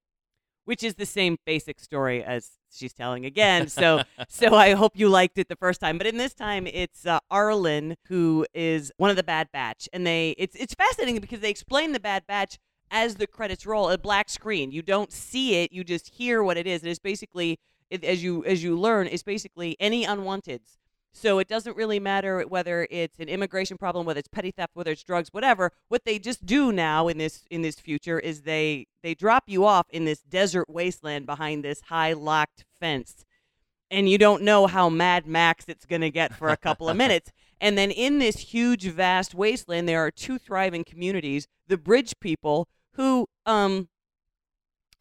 which 0.65 0.81
is 0.81 0.95
the 0.95 1.05
same 1.05 1.37
basic 1.45 1.79
story 1.79 2.23
as 2.23 2.51
she's 2.73 2.93
telling 2.93 3.25
again. 3.25 3.67
So 3.67 4.01
so 4.29 4.55
I 4.55 4.73
hope 4.73 4.93
you 4.95 5.09
liked 5.09 5.37
it 5.37 5.49
the 5.49 5.55
first 5.55 5.81
time, 5.81 5.97
but 5.97 6.07
in 6.07 6.17
this 6.17 6.33
time 6.33 6.65
it's 6.65 7.05
uh, 7.05 7.19
Arlen 7.29 7.95
who 8.07 8.45
is 8.53 8.91
one 8.97 9.09
of 9.09 9.17
the 9.17 9.23
Bad 9.23 9.49
Batch, 9.51 9.89
and 9.93 10.07
they 10.07 10.33
it's 10.37 10.55
it's 10.55 10.73
fascinating 10.73 11.19
because 11.19 11.41
they 11.41 11.49
explain 11.49 11.91
the 11.91 11.99
Bad 11.99 12.25
Batch 12.25 12.57
as 12.89 13.15
the 13.15 13.27
credits 13.27 13.65
roll, 13.65 13.89
a 13.89 13.97
black 13.97 14.29
screen. 14.29 14.71
You 14.71 14.81
don't 14.81 15.11
see 15.11 15.61
it, 15.61 15.71
you 15.71 15.83
just 15.83 16.09
hear 16.15 16.41
what 16.41 16.57
it 16.57 16.65
is 16.65 16.81
and 16.81 16.89
it's 16.89 16.99
basically 16.99 17.59
it, 17.89 18.03
as 18.03 18.23
you 18.23 18.43
as 18.45 18.63
you 18.63 18.79
learn, 18.79 19.07
is 19.07 19.21
basically 19.21 19.75
any 19.79 20.05
unwanteds. 20.05 20.77
So 21.13 21.39
it 21.39 21.47
doesn't 21.47 21.75
really 21.75 21.99
matter 21.99 22.41
whether 22.43 22.87
it's 22.89 23.19
an 23.19 23.27
immigration 23.27 23.77
problem, 23.77 24.05
whether 24.05 24.19
it's 24.19 24.29
petty 24.29 24.51
theft, 24.51 24.71
whether 24.73 24.91
it's 24.91 25.03
drugs, 25.03 25.29
whatever. 25.31 25.71
What 25.89 26.05
they 26.05 26.19
just 26.19 26.45
do 26.45 26.71
now 26.71 27.07
in 27.07 27.17
this 27.17 27.43
in 27.51 27.61
this 27.61 27.79
future 27.79 28.19
is 28.19 28.41
they 28.41 28.87
they 29.03 29.13
drop 29.13 29.43
you 29.47 29.65
off 29.65 29.87
in 29.89 30.05
this 30.05 30.21
desert 30.21 30.69
wasteland 30.69 31.25
behind 31.25 31.63
this 31.63 31.81
high 31.81 32.13
locked 32.13 32.65
fence. 32.79 33.25
And 33.89 34.07
you 34.07 34.17
don't 34.17 34.43
know 34.43 34.67
how 34.67 34.89
Mad 34.89 35.27
Max 35.27 35.65
it's 35.67 35.85
going 35.85 36.01
to 36.01 36.09
get 36.09 36.33
for 36.33 36.47
a 36.47 36.57
couple 36.57 36.89
of 36.89 36.97
minutes. 36.97 37.31
And 37.63 37.77
then 37.77 37.91
in 37.91 38.17
this 38.17 38.39
huge 38.39 38.85
vast 38.85 39.35
wasteland 39.35 39.87
there 39.87 40.03
are 40.03 40.09
two 40.09 40.39
thriving 40.39 40.83
communities, 40.83 41.47
the 41.67 41.77
bridge 41.77 42.15
people 42.19 42.67
who 42.93 43.27
um 43.45 43.87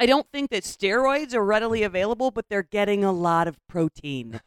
I 0.00 0.06
don't 0.06 0.26
think 0.32 0.50
that 0.50 0.62
steroids 0.62 1.34
are 1.34 1.44
readily 1.44 1.82
available, 1.82 2.30
but 2.30 2.46
they're 2.48 2.62
getting 2.62 3.04
a 3.04 3.12
lot 3.12 3.46
of 3.46 3.58
protein. 3.68 4.40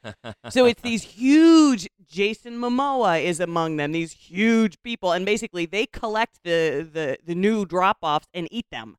so 0.50 0.66
it's 0.66 0.82
these 0.84 1.04
huge. 1.04 1.88
Jason 2.08 2.58
Momoa 2.60 3.24
is 3.24 3.40
among 3.40 3.78
them. 3.78 3.92
These 3.92 4.14
huge 4.14 4.82
people, 4.84 5.12
and 5.12 5.26
basically 5.26 5.66
they 5.66 5.86
collect 5.86 6.40
the 6.44 6.88
the 6.92 7.18
the 7.24 7.36
new 7.36 7.66
drop 7.66 7.98
offs 8.02 8.28
and 8.34 8.48
eat 8.52 8.66
them. 8.72 8.98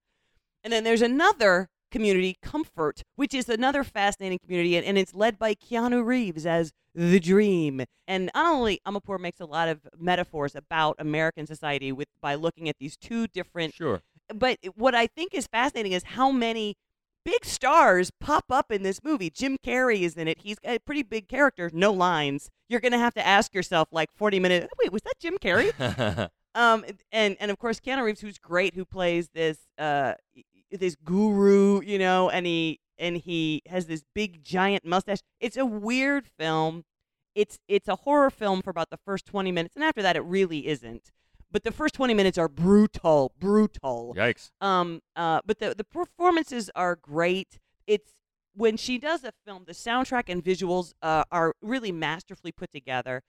And 0.62 0.72
then 0.72 0.84
there's 0.84 1.02
another 1.02 1.68
community, 1.90 2.36
Comfort, 2.42 3.02
which 3.16 3.34
is 3.34 3.48
another 3.48 3.84
fascinating 3.84 4.38
community, 4.38 4.76
and, 4.76 4.84
and 4.86 4.96
it's 4.98 5.14
led 5.14 5.38
by 5.38 5.54
Keanu 5.54 6.04
Reeves 6.04 6.46
as 6.46 6.72
the 6.94 7.20
Dream. 7.20 7.84
And 8.06 8.30
not 8.34 8.52
only 8.52 8.80
Amirpour 8.86 9.20
makes 9.20 9.40
a 9.40 9.44
lot 9.44 9.68
of 9.68 9.80
metaphors 9.98 10.54
about 10.54 10.96
American 10.98 11.46
society 11.46 11.92
with 11.92 12.08
by 12.20 12.34
looking 12.34 12.68
at 12.68 12.76
these 12.78 12.96
two 12.96 13.26
different 13.28 13.74
Sure. 13.74 14.02
But 14.32 14.58
what 14.74 14.94
I 14.94 15.06
think 15.06 15.34
is 15.34 15.46
fascinating 15.46 15.92
is 15.92 16.04
how 16.04 16.30
many 16.30 16.76
big 17.24 17.44
stars 17.44 18.10
pop 18.20 18.44
up 18.50 18.70
in 18.70 18.82
this 18.82 19.02
movie. 19.02 19.30
Jim 19.30 19.56
Carrey 19.64 20.00
is 20.00 20.14
in 20.16 20.28
it. 20.28 20.38
He's 20.42 20.58
a 20.64 20.78
pretty 20.78 21.02
big 21.02 21.28
character, 21.28 21.70
no 21.72 21.92
lines. 21.92 22.50
You're 22.68 22.80
gonna 22.80 22.98
have 22.98 23.14
to 23.14 23.26
ask 23.26 23.54
yourself 23.54 23.88
like 23.92 24.10
40 24.14 24.40
minutes. 24.40 24.68
Wait, 24.78 24.92
was 24.92 25.02
that 25.02 25.18
Jim 25.20 25.38
Carrey? 25.38 26.28
um, 26.54 26.84
and 27.12 27.36
and 27.40 27.50
of 27.50 27.58
course 27.58 27.80
Keanu 27.80 28.04
Reeves, 28.04 28.20
who's 28.20 28.38
great, 28.38 28.74
who 28.74 28.84
plays 28.84 29.28
this 29.34 29.58
uh 29.78 30.14
this 30.70 30.96
guru, 31.04 31.82
you 31.82 31.98
know, 31.98 32.30
and 32.30 32.46
he 32.46 32.80
and 32.98 33.16
he 33.16 33.62
has 33.68 33.86
this 33.86 34.02
big 34.14 34.42
giant 34.44 34.84
mustache. 34.84 35.20
It's 35.40 35.56
a 35.56 35.66
weird 35.66 36.26
film. 36.26 36.84
It's 37.34 37.58
it's 37.68 37.88
a 37.88 37.96
horror 37.96 38.30
film 38.30 38.62
for 38.62 38.70
about 38.70 38.90
the 38.90 38.98
first 39.04 39.26
20 39.26 39.50
minutes, 39.52 39.74
and 39.74 39.84
after 39.84 40.02
that, 40.02 40.16
it 40.16 40.24
really 40.24 40.66
isn't. 40.66 41.10
But 41.54 41.62
the 41.62 41.70
first 41.70 41.94
20 41.94 42.14
minutes 42.14 42.36
are 42.36 42.48
brutal, 42.48 43.32
brutal. 43.38 44.12
Yikes. 44.18 44.50
Um. 44.60 45.00
Uh. 45.14 45.40
But 45.46 45.60
the 45.60 45.72
the 45.72 45.84
performances 45.84 46.68
are 46.74 46.96
great. 46.96 47.60
It's 47.86 48.12
when 48.56 48.76
she 48.76 48.98
does 48.98 49.22
a 49.22 49.32
film, 49.46 49.62
the 49.64 49.72
soundtrack 49.72 50.24
and 50.26 50.44
visuals 50.44 50.94
uh, 51.00 51.22
are 51.30 51.54
really 51.62 51.92
masterfully 51.92 52.50
put 52.50 52.72
together. 52.72 53.22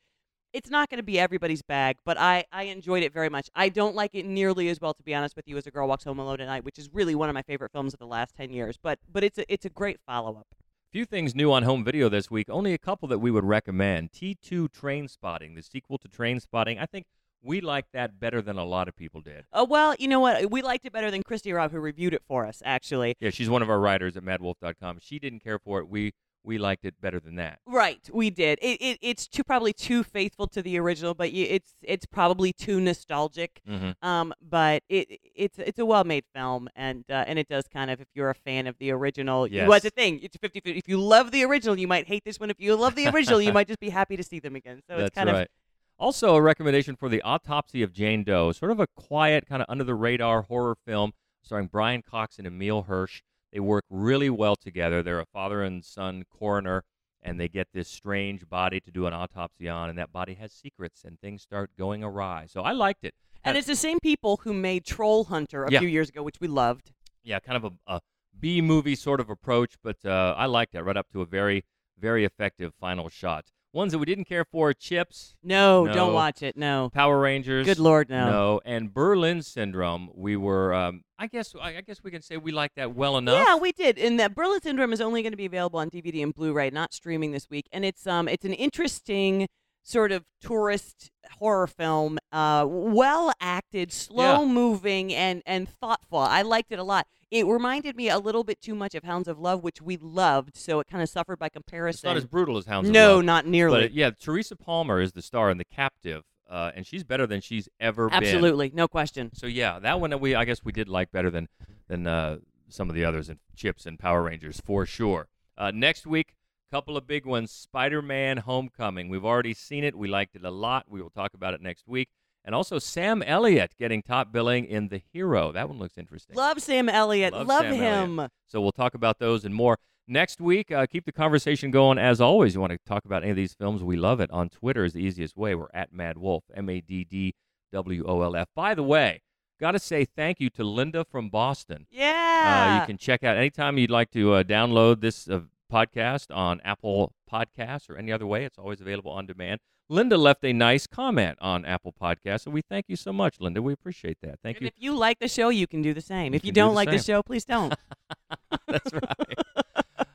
It's 0.54 0.72
not 0.72 0.90
going 0.90 0.98
to 0.98 1.04
be 1.04 1.20
everybody's 1.20 1.62
bag, 1.62 1.98
but 2.04 2.18
I, 2.18 2.46
I 2.52 2.64
enjoyed 2.64 3.04
it 3.04 3.14
very 3.14 3.30
much. 3.30 3.50
I 3.56 3.70
don't 3.70 3.94
like 3.94 4.16
it 4.16 4.26
nearly 4.26 4.70
as 4.70 4.80
well, 4.80 4.94
to 4.94 5.04
be 5.04 5.14
honest 5.14 5.36
with 5.36 5.48
you, 5.48 5.58
as 5.58 5.68
A 5.68 5.72
Girl 5.72 5.88
Walks 5.88 6.06
Home 6.06 6.18
Alone 6.18 6.40
at 6.40 6.48
Night, 6.48 6.64
which 6.64 6.80
is 6.80 6.90
really 6.94 7.14
one 7.14 7.30
of 7.30 7.36
my 7.36 7.42
favorite 7.44 7.74
films 7.74 7.94
of 7.94 8.00
the 8.00 8.08
last 8.08 8.34
ten 8.34 8.52
years. 8.52 8.76
But 8.82 8.98
but 9.08 9.24
it's 9.24 9.38
a 9.38 9.54
it's 9.54 9.66
a 9.66 9.70
great 9.70 10.00
follow 10.08 10.36
up. 10.38 10.48
Few 10.92 11.06
things 11.06 11.36
new 11.36 11.52
on 11.52 11.62
home 11.62 11.84
video 11.84 12.10
this 12.10 12.32
week. 12.32 12.50
Only 12.50 12.74
a 12.74 12.80
couple 12.80 13.08
that 13.10 13.20
we 13.20 13.30
would 13.30 13.44
recommend. 13.44 14.14
T2 14.14 14.70
Trainspotting, 14.70 15.54
the 15.56 15.62
sequel 15.62 16.00
to 16.00 16.08
Trainspotting. 16.08 16.82
I 16.82 16.88
think 16.88 17.06
we 17.42 17.62
liked 17.62 17.90
that 17.94 18.20
better 18.20 18.42
than 18.42 18.58
a 18.58 18.66
lot 18.66 18.88
of 18.88 18.96
people 18.96 19.22
did. 19.22 19.46
Uh, 19.54 19.66
well, 19.70 19.96
you 20.00 20.08
know 20.08 20.20
what? 20.20 20.50
We 20.50 20.62
liked 20.62 20.86
it 20.86 20.92
better 20.94 21.12
than 21.12 21.24
Christy 21.24 21.52
Robb, 21.54 21.72
who 21.72 21.80
reviewed 21.80 22.14
it 22.14 22.24
for 22.28 22.46
us. 22.46 22.62
Actually, 22.66 23.16
Yeah, 23.20 23.30
she's 23.30 23.50
one 23.50 23.62
of 23.62 23.70
our 23.70 23.80
writers 23.80 24.18
at 24.18 24.24
maddwolf.com. 24.24 25.00
She 25.02 25.20
didn't 25.20 25.40
care 25.42 25.60
for 25.60 25.80
it. 25.80 25.88
We 25.90 26.14
we 26.48 26.60
liked 26.60 26.86
it 26.86 26.94
better 27.02 27.20
than 27.20 27.38
that. 27.38 27.58
Right, 27.66 28.08
we 28.14 28.30
did. 28.30 28.60
It, 28.62 28.80
it 28.80 29.00
it's 29.02 29.28
too 29.28 29.44
probably 29.44 29.74
too 29.74 30.04
faithful 30.04 30.46
to 30.50 30.62
the 30.62 30.78
original, 30.78 31.16
but 31.16 31.30
it's 31.34 31.74
it's 31.82 32.06
probably 32.06 32.54
too 32.54 32.80
nostalgic. 32.80 33.62
Mhm. 33.68 33.96
Um, 34.04 34.32
but 34.48 34.84
it 34.88 35.20
it's 35.36 35.58
it's 35.58 35.80
a 35.80 35.86
well 35.88 36.04
made 36.04 36.24
film, 36.36 36.70
and 36.76 37.04
uh, 37.10 37.24
and 37.28 37.40
it 37.40 37.48
does 37.48 37.66
kind 37.68 37.90
of 37.90 38.00
if 38.00 38.08
you're 38.14 38.30
a 38.30 38.36
fan 38.36 38.68
of 38.68 38.78
the 38.78 38.92
original, 38.92 39.48
Yes. 39.48 39.68
what's 39.68 39.84
the 39.86 39.90
thing? 39.90 40.20
It's 40.22 40.38
50 40.38 40.62
If 40.66 40.88
you 40.88 41.00
love 41.02 41.32
the 41.32 41.44
original, 41.44 41.80
you 41.80 41.88
might 41.88 42.08
hate 42.08 42.24
this 42.24 42.40
one. 42.40 42.52
If 42.52 42.60
you 42.60 42.76
love 42.76 42.94
the 42.94 43.08
original, 43.16 43.42
you 43.42 43.52
might 43.52 43.68
just 43.68 43.80
be 43.80 43.90
happy 43.90 44.16
to 44.16 44.24
see 44.24 44.40
them 44.40 44.56
again. 44.56 44.82
So 44.88 44.98
That's 44.98 45.08
it's 45.08 45.16
kind 45.16 45.30
right. 45.32 45.42
of 45.44 45.48
Also, 45.98 46.36
a 46.36 46.42
recommendation 46.42 46.96
for 46.96 47.08
the 47.08 47.22
Autopsy 47.22 47.82
of 47.82 47.94
Jane 47.94 48.24
Doe, 48.24 48.52
sort 48.52 48.72
of 48.72 48.80
a 48.82 48.88
quiet, 48.88 49.46
kind 49.48 49.62
of 49.62 49.66
under 49.70 49.84
the 49.84 49.96
radar 49.96 50.42
horror 50.44 50.76
film 50.86 51.14
starring 51.42 51.68
Brian 51.68 52.02
Cox 52.02 52.38
and 52.38 52.46
Emile 52.48 52.84
Hirsch. 52.84 53.22
They 53.54 53.60
work 53.62 53.86
really 53.90 54.30
well 54.30 54.56
together. 54.58 55.02
They're 55.02 55.22
a 55.22 55.26
father 55.26 55.64
and 55.64 55.86
son 55.86 56.24
coroner, 56.30 56.84
and 57.22 57.40
they 57.40 57.48
get 57.48 57.68
this 57.74 57.88
strange 57.88 58.50
body 58.50 58.82
to 58.82 58.92
do 58.92 59.06
an 59.08 59.14
autopsy 59.14 59.70
on, 59.70 59.90
and 59.90 59.98
that 59.98 60.12
body 60.12 60.34
has 60.34 60.52
secrets, 60.52 61.04
and 61.06 61.20
things 61.22 61.42
start 61.44 61.70
going 61.78 62.04
awry. 62.04 62.48
So 62.50 62.62
I 62.64 62.74
liked 62.74 63.06
it. 63.06 63.14
And 63.46 63.58
it's 63.58 63.68
the 63.68 63.76
same 63.76 64.00
people 64.02 64.38
who 64.44 64.54
made 64.54 64.84
Trollhunter 64.86 65.68
a 65.68 65.72
Yeah. 65.72 65.80
few 65.80 65.88
years 65.88 66.10
ago, 66.10 66.24
which 66.24 66.40
we 66.42 66.48
loved. 66.48 66.92
yeah, 67.24 67.40
kind 67.40 67.64
of 67.64 67.72
a, 67.88 67.96
a 67.96 68.02
B 68.38 68.60
movie 68.62 68.96
sort 68.96 69.20
of 69.22 69.30
approach, 69.30 69.76
but 69.82 70.04
uh, 70.06 70.36
I 70.38 70.46
liked 70.48 70.74
that 70.74 70.84
right 70.84 70.98
up 70.98 71.08
to 71.14 71.22
a 71.22 71.26
very, 71.26 71.64
very 71.98 72.26
effective 72.26 72.74
final 72.80 73.08
shot. 73.10 73.46
Ones 73.76 73.92
that 73.92 74.00
we 74.00 74.06
didn't 74.06 74.24
care 74.24 74.46
for: 74.46 74.74
Chips. 74.74 75.36
No, 75.44 75.84
No. 75.84 75.94
don't 75.94 76.14
watch 76.14 76.42
it. 76.42 76.56
No. 76.56 76.90
Power 76.94 77.20
Rangers. 77.20 77.66
Good 77.66 77.78
Lord, 77.78 78.10
no. 78.10 78.32
No, 78.32 78.62
and 78.64 78.94
Berlin 78.94 79.42
Syndrome. 79.42 80.10
We 80.16 80.38
were, 80.38 80.74
um, 80.74 81.04
I 81.20 81.28
guess, 81.28 81.54
I 81.62 81.78
I 81.78 81.82
guess 81.82 82.02
we 82.02 82.10
can 82.10 82.22
say 82.22 82.38
we 82.38 82.54
liked 82.54 82.78
that 82.78 82.96
well 82.96 83.18
enough. 83.18 83.46
Yeah, 83.46 83.58
we 83.58 83.74
did. 83.74 84.00
And 84.00 84.18
that 84.20 84.34
Berlin 84.34 84.62
Syndrome 84.62 84.94
is 84.94 85.02
only 85.02 85.22
going 85.22 85.34
to 85.34 85.38
be 85.38 85.46
available 85.46 85.80
on 85.80 85.90
DVD 85.90 86.24
and 86.24 86.34
Blu-ray, 86.34 86.70
not 86.70 86.94
streaming 86.94 87.32
this 87.34 87.50
week. 87.50 87.68
And 87.74 87.84
it's 87.84 88.08
um 88.08 88.30
it's 88.30 88.46
an 88.46 88.54
interesting 88.54 89.48
sort 89.84 90.12
of 90.12 90.24
tourist 90.42 91.12
horror 91.40 91.68
film, 91.68 92.18
uh, 92.32 92.66
well 92.68 93.32
acted, 93.42 93.92
slow 93.92 94.46
moving, 94.46 95.14
and 95.14 95.44
and 95.46 95.68
thoughtful. 95.68 96.20
I 96.20 96.42
liked 96.44 96.72
it 96.72 96.80
a 96.80 96.84
lot. 96.84 97.08
It 97.36 97.46
reminded 97.46 97.98
me 97.98 98.08
a 98.08 98.18
little 98.18 98.46
bit 98.46 98.62
too 98.62 98.74
much 98.76 98.96
of 98.96 99.04
Hounds 99.04 99.28
of 99.28 99.38
Love, 99.38 99.62
which 99.62 99.82
we 99.82 99.98
loved, 99.98 100.56
so 100.56 100.80
it 100.80 100.88
kind 100.88 101.04
of 101.04 101.10
suffered 101.10 101.38
by 101.38 101.50
comparison. 101.50 101.98
It's 101.98 102.04
not 102.06 102.16
as 102.16 102.26
brutal 102.26 102.56
as 102.56 102.66
Hounds 102.66 102.88
of 102.88 102.96
Love. 102.96 103.10
No, 103.10 103.20
not 103.20 103.46
nearly. 103.46 103.82
But 103.82 103.94
yeah, 103.94 104.12
Teresa 104.12 104.56
Palmer 104.56 105.02
is 105.02 105.12
the 105.12 105.22
star 105.22 105.50
in 105.50 105.58
The 105.58 105.66
Captive, 105.66 106.24
uh, 106.50 106.72
and 106.74 106.88
she's 106.88 107.04
better 107.04 107.28
than 107.28 107.42
she's 107.42 107.68
ever 107.78 108.08
been. 108.08 108.24
Absolutely, 108.24 108.72
no 108.74 108.88
question. 108.88 109.32
So 109.34 109.48
yeah, 109.48 109.80
that 109.80 110.00
one 110.00 110.18
we 110.22 110.34
I 110.34 110.46
guess 110.46 110.64
we 110.64 110.72
did 110.72 110.88
like 110.88 111.12
better 111.12 111.30
than 111.30 111.50
than 111.90 112.08
uh, 112.08 112.38
some 112.70 112.90
of 112.90 112.96
the 112.96 113.04
others 113.04 113.30
in 113.30 113.40
Chips 113.54 113.86
and 113.86 114.00
Power 114.00 114.24
Rangers 114.24 114.62
for 114.64 114.86
sure. 114.86 115.28
Uh, 115.58 115.72
next 115.72 116.08
week, 116.08 116.36
couple 116.72 116.96
of 116.96 117.06
big 117.06 117.26
ones: 117.26 117.52
Spider-Man: 117.52 118.38
Homecoming. 118.38 119.10
We've 119.10 119.26
already 119.26 119.54
seen 119.54 119.84
it. 119.84 119.94
We 119.94 120.08
liked 120.08 120.38
it 120.38 120.46
a 120.46 120.52
lot. 120.52 120.86
We 120.88 121.02
will 121.02 121.10
talk 121.10 121.34
about 121.34 121.54
it 121.54 121.62
next 121.62 121.86
week. 121.86 122.08
And 122.46 122.54
also 122.54 122.78
Sam 122.78 123.24
Elliott 123.24 123.74
getting 123.78 124.04
top 124.04 124.32
billing 124.32 124.66
in 124.66 124.90
The 124.90 125.02
Hero. 125.12 125.52
That 125.52 125.68
one 125.68 125.80
looks 125.80 125.98
interesting. 125.98 126.36
Love 126.36 126.62
Sam 126.62 126.88
Elliott. 126.88 127.34
Love 127.34 127.48
Love, 127.48 127.64
Sam 127.64 127.74
him. 127.74 128.20
Elliott. 128.20 128.32
So 128.46 128.62
we'll 128.62 128.72
talk 128.72 128.94
about 128.94 129.18
those 129.18 129.44
and 129.46 129.54
more 129.56 129.80
next 130.08 130.40
week. 130.40 130.72
Uh, 130.72 130.86
keep 130.86 131.06
the 131.06 131.12
conversation 131.12 131.72
going 131.72 131.98
as 131.98 132.22
always. 132.22 132.54
You 132.54 132.62
want 132.62 132.72
to 132.74 132.80
talk 132.86 133.04
about 133.04 133.24
any 133.24 133.32
of 133.32 133.36
these 133.36 133.56
films? 133.56 133.84
We 133.84 133.96
love 133.98 134.20
it. 134.20 134.30
On 134.30 134.48
Twitter 134.48 134.86
is 134.86 134.94
the 134.94 135.00
easiest 135.00 135.36
way. 135.36 135.56
We're 135.56 135.68
at 135.74 135.92
Mad 135.92 136.20
Wolf, 136.20 136.44
M 136.54 136.70
A 136.70 136.82
D 136.82 137.04
D 137.04 137.34
W 137.74 138.06
O 138.08 138.22
L 138.22 138.36
F. 138.36 138.48
By 138.56 138.76
the 138.76 138.84
way, 138.84 139.24
got 139.60 139.72
to 139.72 139.80
say 139.80 140.06
thank 140.06 140.40
you 140.40 140.52
to 140.52 140.64
Linda 140.64 141.04
from 141.04 141.30
Boston. 141.30 141.88
Yeah. 141.90 142.76
Uh, 142.78 142.82
you 142.82 142.86
can 142.86 142.98
check 143.00 143.24
out 143.24 143.38
anytime 143.38 143.80
you'd 143.80 143.90
like 143.90 144.12
to 144.12 144.34
uh, 144.34 144.44
download 144.44 145.02
this 145.02 145.28
uh, 145.28 145.42
podcast 145.72 146.28
on 146.34 146.62
Apple 146.64 147.12
Podcasts 147.32 147.90
or 147.90 147.98
any 147.98 148.12
other 148.12 148.28
way. 148.28 148.46
It's 148.46 148.60
always 148.60 148.82
available 148.82 149.12
on 149.12 149.26
demand. 149.26 149.62
Linda 149.88 150.18
left 150.18 150.44
a 150.44 150.52
nice 150.54 150.88
comment 150.88 151.38
on 151.40 151.64
Apple 151.64 151.94
Podcasts, 152.00 152.46
and 152.46 152.54
we 152.54 152.62
thank 152.62 152.86
you 152.88 152.96
so 152.96 153.14
much, 153.14 153.40
Linda. 153.40 153.62
We 153.62 153.74
appreciate 153.74 154.18
that. 154.22 154.40
Thank 154.42 154.58
And 154.58 154.64
you. 154.64 154.68
if 154.68 154.74
you 154.78 154.96
like 154.98 155.20
the 155.20 155.28
show, 155.28 155.50
you 155.50 155.68
can 155.68 155.82
do 155.82 155.94
the 155.94 156.02
same. 156.02 156.34
You 156.34 156.38
if 156.38 156.44
you 156.44 156.50
can 156.50 156.56
do 156.56 156.62
don't 156.62 156.70
the 156.70 156.76
like 156.76 156.90
the 156.90 156.98
show, 157.00 157.22
please 157.22 157.46
don't. 157.46 157.74
That's 158.68 158.92
right. 158.94 159.38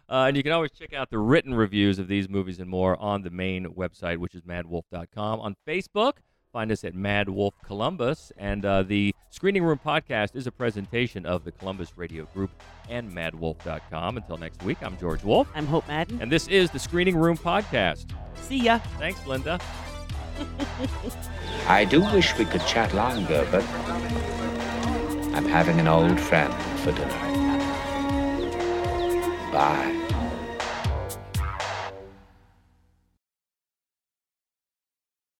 Uh, 0.08 0.26
and 0.26 0.36
you 0.36 0.42
can 0.42 0.50
always 0.50 0.72
check 0.72 0.92
out 0.92 1.08
the 1.10 1.18
written 1.18 1.54
reviews 1.54 2.00
of 2.00 2.08
these 2.08 2.28
movies 2.28 2.58
and 2.58 2.68
more 2.68 3.00
on 3.00 3.22
the 3.22 3.30
main 3.30 3.66
website, 3.66 4.16
which 4.18 4.34
is 4.34 4.42
maddwolf.com. 4.42 5.38
On 5.40 5.54
Facebook, 5.66 6.14
find 6.52 6.72
us 6.72 6.84
at 6.84 6.94
Mad 6.94 7.28
Wolf 7.28 7.54
Columbus. 7.64 8.32
And 8.36 8.64
uh, 8.64 8.82
the 8.82 9.14
Screening 9.30 9.62
Room 9.62 9.80
podcast 9.84 10.34
is 10.34 10.46
a 10.46 10.52
presentation 10.52 11.26
of 11.26 11.44
the 11.44 11.52
Columbus 11.52 11.96
Radio 11.96 12.24
Group 12.34 12.50
and 12.88 13.10
maddwolf.com. 13.10 14.16
Until 14.16 14.36
next 14.36 14.62
week, 14.62 14.78
I'm 14.82 14.96
George 14.98 15.22
Wolf. 15.22 15.48
I'm 15.54 15.66
Hope 15.66 15.86
Madden. 15.88 16.20
And 16.20 16.30
this 16.30 16.48
is 16.48 16.70
the 16.70 16.78
Screening 16.78 17.16
Room 17.16 17.36
podcast. 17.36 18.06
See 18.36 18.58
ya. 18.58 18.78
Thanks, 18.98 19.24
Linda. 19.26 19.60
I 21.68 21.84
do 21.84 22.00
wish 22.00 22.36
we 22.38 22.44
could 22.44 22.64
chat 22.66 22.94
longer, 22.94 23.46
but 23.50 23.64
I'm 25.34 25.44
having 25.44 25.78
an 25.78 25.86
old 25.86 26.18
friend 26.18 26.52
for 26.80 26.92
dinner. 26.92 27.08
Bye. 29.52 30.09